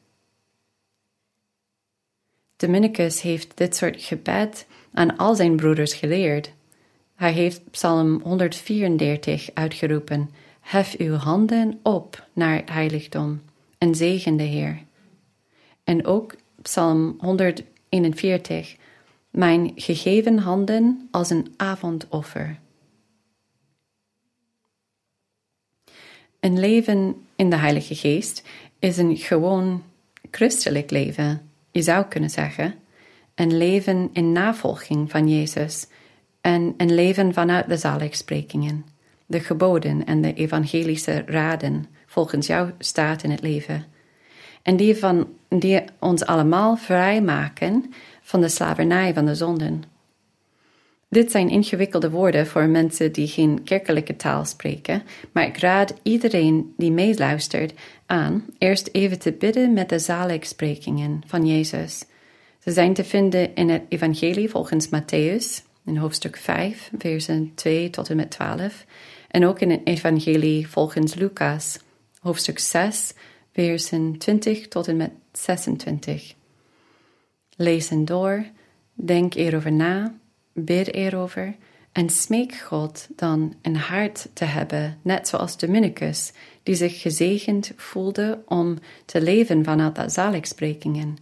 Dominicus 2.55 3.21
heeft 3.21 3.57
dit 3.57 3.75
soort 3.75 4.01
gebed 4.01 4.67
aan 4.93 5.17
al 5.17 5.35
zijn 5.35 5.55
broeders 5.55 5.93
geleerd. 5.93 6.53
Hij 7.21 7.31
heeft 7.31 7.71
Psalm 7.71 8.21
134 8.23 9.49
uitgeroepen: 9.53 10.29
Hef 10.60 10.95
uw 10.97 11.13
handen 11.13 11.79
op 11.84 12.27
naar 12.34 12.55
het 12.55 12.69
heiligdom 12.69 13.41
en 13.77 13.95
zegen 13.95 14.38
de 14.38 14.43
Heer. 14.43 14.84
En 15.84 16.05
ook 16.05 16.36
Psalm 16.62 17.15
141 17.19 18.75
mijn 19.29 19.71
gegeven 19.75 20.38
handen 20.38 21.07
als 21.12 21.29
een 21.29 21.53
avondoffer. 21.57 22.60
Een 26.39 26.60
leven 26.60 27.25
in 27.36 27.49
de 27.49 27.57
Heilige 27.57 27.95
Geest 27.95 28.43
is 28.79 28.97
een 28.97 29.17
gewoon 29.17 29.84
christelijk 30.31 30.91
leven, 30.91 31.49
je 31.71 31.81
zou 31.81 32.05
kunnen 32.05 32.29
zeggen. 32.29 32.75
Een 33.36 33.57
leven 33.57 34.10
in 34.13 34.31
navolging 34.31 35.12
van 35.12 35.29
Jezus 35.29 35.88
en 36.41 36.75
leven 36.77 37.34
vanuit 37.34 37.69
de 37.69 37.77
zaligsprekingen, 37.77 38.86
de 39.25 39.39
geboden 39.39 40.06
en 40.06 40.21
de 40.21 40.34
evangelische 40.34 41.23
raden 41.25 41.86
volgens 42.06 42.47
jouw 42.47 42.71
staat 42.80 43.23
in 43.23 43.32
het 43.32 43.41
leven. 43.41 43.86
En 44.62 44.75
die, 44.75 44.95
van, 44.95 45.27
die 45.49 45.84
ons 45.99 46.25
allemaal 46.25 46.77
vrijmaken 46.77 47.93
van 48.21 48.41
de 48.41 48.49
slavernij 48.49 49.13
van 49.13 49.25
de 49.25 49.36
zonden. 49.36 49.84
Dit 51.10 51.32
zijn 51.32 51.49
ingewikkelde 51.49 52.10
woorden 52.10 52.47
voor 52.47 52.67
mensen 52.67 53.12
die 53.12 53.27
geen 53.27 53.63
kerkelijke 53.63 54.15
taal 54.15 54.45
spreken, 54.45 55.04
maar 55.32 55.45
ik 55.45 55.58
raad 55.58 55.93
iedereen 56.01 56.73
die 56.77 56.91
meeluistert 56.91 57.73
aan 58.06 58.45
eerst 58.58 58.89
even 58.91 59.19
te 59.19 59.32
bidden 59.32 59.73
met 59.73 59.89
de 59.89 59.99
zaligsprekingen 59.99 61.21
van 61.25 61.45
Jezus. 61.45 62.06
Ze 62.60 62.71
zijn 62.71 62.93
te 62.93 63.04
vinden 63.04 63.56
in 63.56 63.69
het 63.69 63.82
Evangelie 63.89 64.49
volgens 64.49 64.88
Matthäus, 64.88 65.70
in 65.86 65.98
hoofdstuk 65.98 66.38
5, 66.38 66.91
versen 66.98 67.52
2 67.56 67.89
tot 67.89 68.10
en 68.10 68.15
met 68.15 68.32
12, 68.32 68.86
en 69.28 69.46
ook 69.46 69.60
in 69.60 69.70
het 69.70 69.82
Evangelie 69.84 70.67
volgens 70.67 71.13
Lucas, 71.13 71.80
hoofdstuk 72.20 72.60
6, 72.60 73.13
versen 73.54 74.17
20 74.17 74.67
tot 74.67 74.88
en 74.88 74.98
met 74.98 75.12
26. 75.32 76.36
Lees 77.56 77.89
hen 77.89 78.06
door, 78.06 78.46
denk 78.94 79.34
erover 79.34 79.72
na, 79.72 80.15
bid 80.54 80.94
erover 80.94 81.56
en 81.91 82.10
smeek 82.10 82.54
God 82.54 83.08
dan 83.15 83.54
een 83.62 83.76
hart 83.76 84.30
te 84.34 84.46
hebben, 84.46 85.00
net 85.02 85.28
zoals 85.28 85.58
Dominicus, 85.58 86.32
die 86.63 86.76
zich 86.76 87.02
gezegend 87.02 87.72
voelde 87.76 88.44
om 88.46 88.78
te 89.06 89.22
leven 89.22 89.63
vanuit 89.63 89.96
dat 89.96 90.13
zaligsprekingen. 90.13 91.17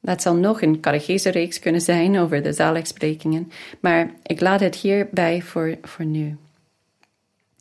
Dat 0.00 0.22
zal 0.22 0.34
nog 0.34 0.62
een 0.62 0.80
reeks 1.22 1.58
kunnen 1.58 1.80
zijn 1.80 2.18
over 2.18 2.42
de 2.42 2.52
zaligsprekingen, 2.52 3.52
maar 3.80 4.10
ik 4.22 4.40
laat 4.40 4.60
het 4.60 4.76
hierbij 4.76 5.42
voor, 5.42 5.78
voor 5.82 6.04
nu. 6.04 6.36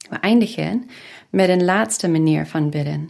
We 0.09 0.15
eindigen 0.15 0.89
met 1.29 1.49
een 1.49 1.65
laatste 1.65 2.07
manier 2.07 2.45
van 2.45 2.69
bidden. 2.69 3.09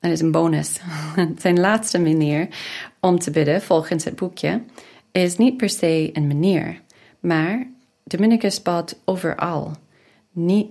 Dat 0.00 0.10
is 0.10 0.20
een 0.20 0.30
bonus. 0.30 0.80
Zijn 1.38 1.60
laatste 1.60 1.98
manier 1.98 2.48
om 3.00 3.18
te 3.18 3.30
bidden, 3.30 3.62
volgens 3.62 4.04
het 4.04 4.16
boekje, 4.16 4.62
is 5.12 5.36
niet 5.36 5.56
per 5.56 5.68
se 5.68 6.10
een 6.12 6.26
manier, 6.26 6.80
maar 7.20 7.66
Dominicus 8.04 8.62
bad 8.62 8.98
overal. 9.04 9.72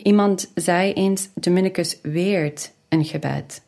Iemand 0.03 0.51
zei 0.55 0.93
eens: 0.93 1.29
Dominicus 1.33 1.99
weert 2.01 2.71
een 2.89 3.05
gebed. 3.05 3.61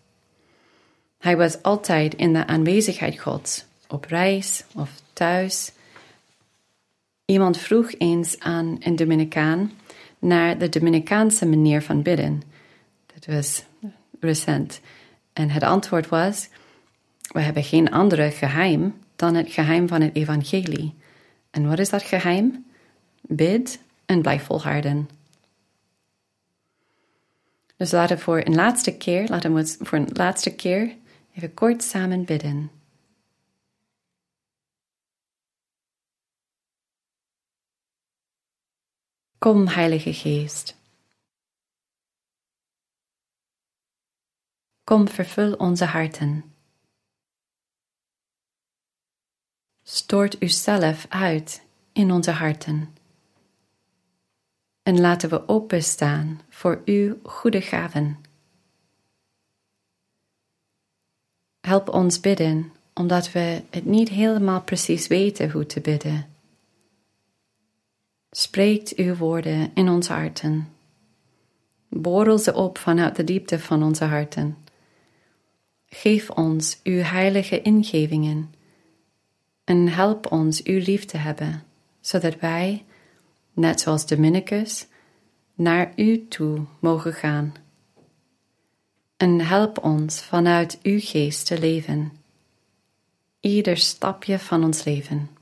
Hij 1.17 1.37
was 1.37 1.61
altijd 1.61 2.15
in 2.15 2.33
de 2.33 2.47
aanwezigheid 2.47 3.19
Gods, 3.19 3.65
op 3.87 4.05
reis 4.05 4.63
of 4.75 4.89
thuis. 5.13 5.71
Iemand 7.25 7.57
vroeg 7.57 7.93
eens 7.97 8.39
aan 8.39 8.75
een 8.79 8.95
Dominicaan 8.95 9.71
naar 10.19 10.57
de 10.57 10.69
Dominicaanse 10.69 11.45
manier 11.45 11.81
van 11.81 12.01
bidden. 12.01 12.41
Dat 13.13 13.25
was 13.35 13.63
recent. 14.19 14.81
En 15.33 15.49
het 15.49 15.63
antwoord 15.63 16.09
was: 16.09 16.49
We 17.31 17.39
hebben 17.39 17.63
geen 17.63 17.91
andere 17.91 18.31
geheim 18.31 18.95
dan 19.15 19.35
het 19.35 19.51
geheim 19.51 19.87
van 19.87 20.01
het 20.01 20.15
evangelie. 20.15 20.93
En 21.51 21.67
wat 21.67 21.79
is 21.79 21.89
dat 21.89 22.03
geheim? 22.03 22.65
Bid 23.21 23.79
en 24.05 24.21
blijf 24.21 24.43
volharden. 24.43 25.09
Dus 27.77 27.91
laten 27.91 28.15
we 28.15 28.21
voor 28.21 28.41
een 28.45 28.55
laatste 28.55 28.97
keer, 28.97 29.27
laten 29.27 29.53
we 29.53 29.75
voor 29.79 29.97
een 29.97 30.09
laatste 30.13 30.55
keer 30.55 30.95
even 31.35 31.53
kort 31.53 31.83
samen 31.83 32.25
bidden. 32.25 32.76
Kom, 39.47 39.67
Heilige 39.67 40.13
Geest. 40.13 40.75
Kom, 44.83 45.07
vervul 45.07 45.53
onze 45.53 45.85
harten. 45.85 46.53
Stoort 49.83 50.41
uzelf 50.41 51.05
uit 51.09 51.65
in 51.91 52.11
onze 52.11 52.31
harten. 52.31 52.95
En 54.83 54.99
laten 54.99 55.29
we 55.29 55.47
openstaan 55.47 56.41
voor 56.49 56.81
uw 56.85 57.19
goede 57.23 57.61
gaven. 57.61 58.21
Help 61.59 61.89
ons 61.89 62.19
bidden, 62.19 62.71
omdat 62.93 63.31
we 63.31 63.63
het 63.69 63.85
niet 63.85 64.09
helemaal 64.09 64.61
precies 64.61 65.07
weten 65.07 65.51
hoe 65.51 65.65
te 65.65 65.81
bidden. 65.81 66.36
Spreekt 68.39 68.95
uw 68.95 69.15
woorden 69.15 69.71
in 69.73 69.89
onze 69.89 70.13
harten. 70.13 70.67
Borrel 71.89 72.37
ze 72.37 72.53
op 72.53 72.77
vanuit 72.77 73.15
de 73.15 73.23
diepte 73.23 73.59
van 73.59 73.83
onze 73.83 74.03
harten. 74.03 74.57
Geef 75.85 76.29
ons 76.29 76.79
uw 76.83 77.01
heilige 77.01 77.61
ingevingen 77.61 78.53
en 79.63 79.87
help 79.87 80.31
ons 80.31 80.63
uw 80.63 80.79
lief 80.79 81.05
te 81.05 81.17
hebben, 81.17 81.63
zodat 82.01 82.39
wij, 82.39 82.85
net 83.53 83.79
zoals 83.79 84.07
Dominicus, 84.07 84.87
naar 85.53 85.93
u 85.95 86.27
toe 86.27 86.65
mogen 86.79 87.13
gaan. 87.13 87.53
En 89.17 89.39
help 89.39 89.83
ons 89.83 90.21
vanuit 90.21 90.79
uw 90.83 90.99
geest 90.99 91.45
te 91.45 91.59
leven, 91.59 92.11
ieder 93.39 93.77
stapje 93.77 94.39
van 94.39 94.63
ons 94.63 94.83
leven. 94.83 95.36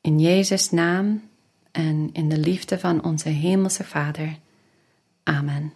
In 0.00 0.18
Jezus' 0.18 0.70
naam 0.70 1.28
en 1.72 2.10
in 2.12 2.28
de 2.28 2.38
liefde 2.38 2.78
van 2.78 3.04
onze 3.04 3.28
Hemelse 3.28 3.84
Vader. 3.84 4.38
Amen. 5.22 5.72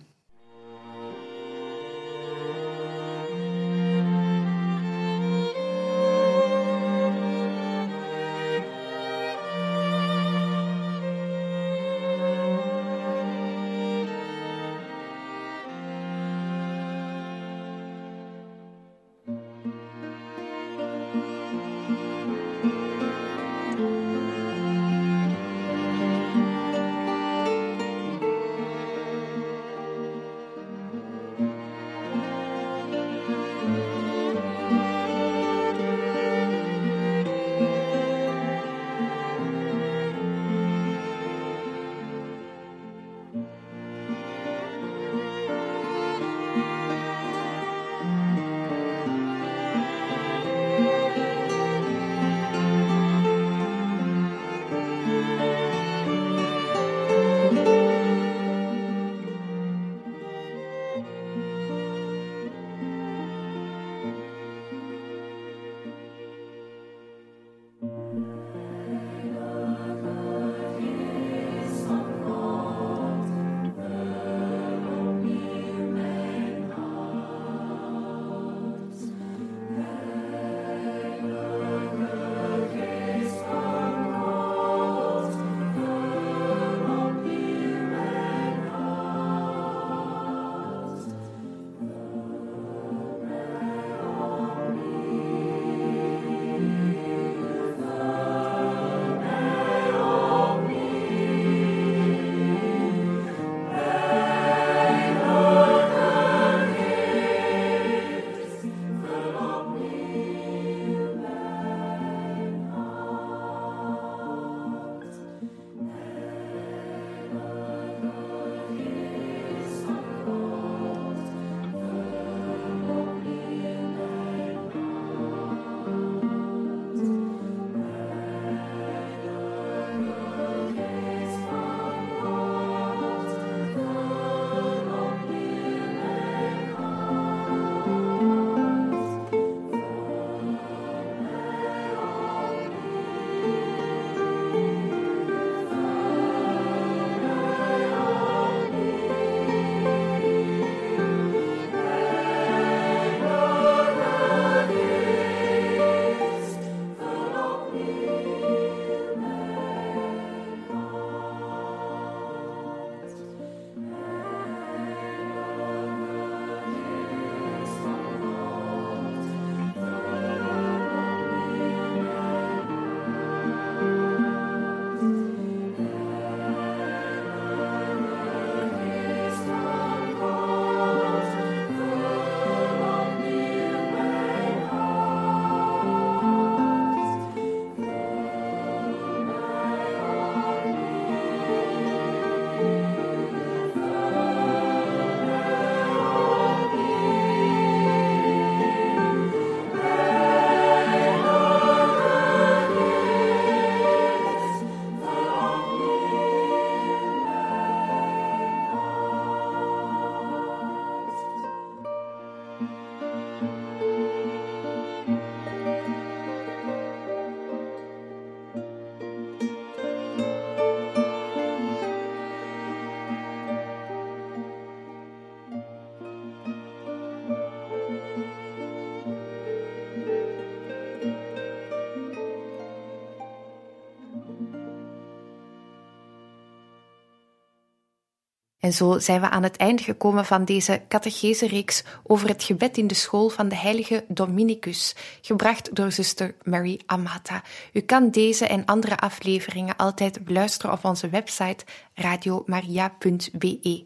En 238.65 238.73
zo 238.73 238.99
zijn 238.99 239.21
we 239.21 239.31
aan 239.31 239.43
het 239.43 239.57
einde 239.57 239.83
gekomen 239.83 240.25
van 240.25 240.45
deze 240.45 240.83
catechese-reeks 240.89 241.85
over 242.03 242.29
het 242.29 242.43
gebed 242.43 242.77
in 242.77 242.87
de 242.87 242.95
school 242.95 243.29
van 243.29 243.49
de 243.49 243.57
heilige 243.57 244.05
Dominicus, 244.09 244.95
gebracht 245.21 245.75
door 245.75 245.93
zuster 245.93 246.35
Mary 246.43 246.81
Amata. 246.87 247.43
U 247.73 247.81
kan 247.81 248.11
deze 248.11 248.47
en 248.47 248.65
andere 248.65 248.97
afleveringen 248.97 249.77
altijd 249.77 250.25
beluisteren 250.25 250.73
op 250.73 250.85
onze 250.85 251.09
website 251.09 251.65
radiomaria.be. 251.95 253.83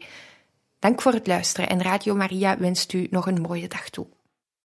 Dank 0.79 1.01
voor 1.01 1.13
het 1.13 1.27
luisteren 1.27 1.69
en 1.69 1.81
Radio 1.81 2.15
Maria 2.15 2.57
wenst 2.57 2.93
u 2.93 3.07
nog 3.09 3.27
een 3.27 3.41
mooie 3.41 3.67
dag 3.67 3.89
toe. 3.89 4.07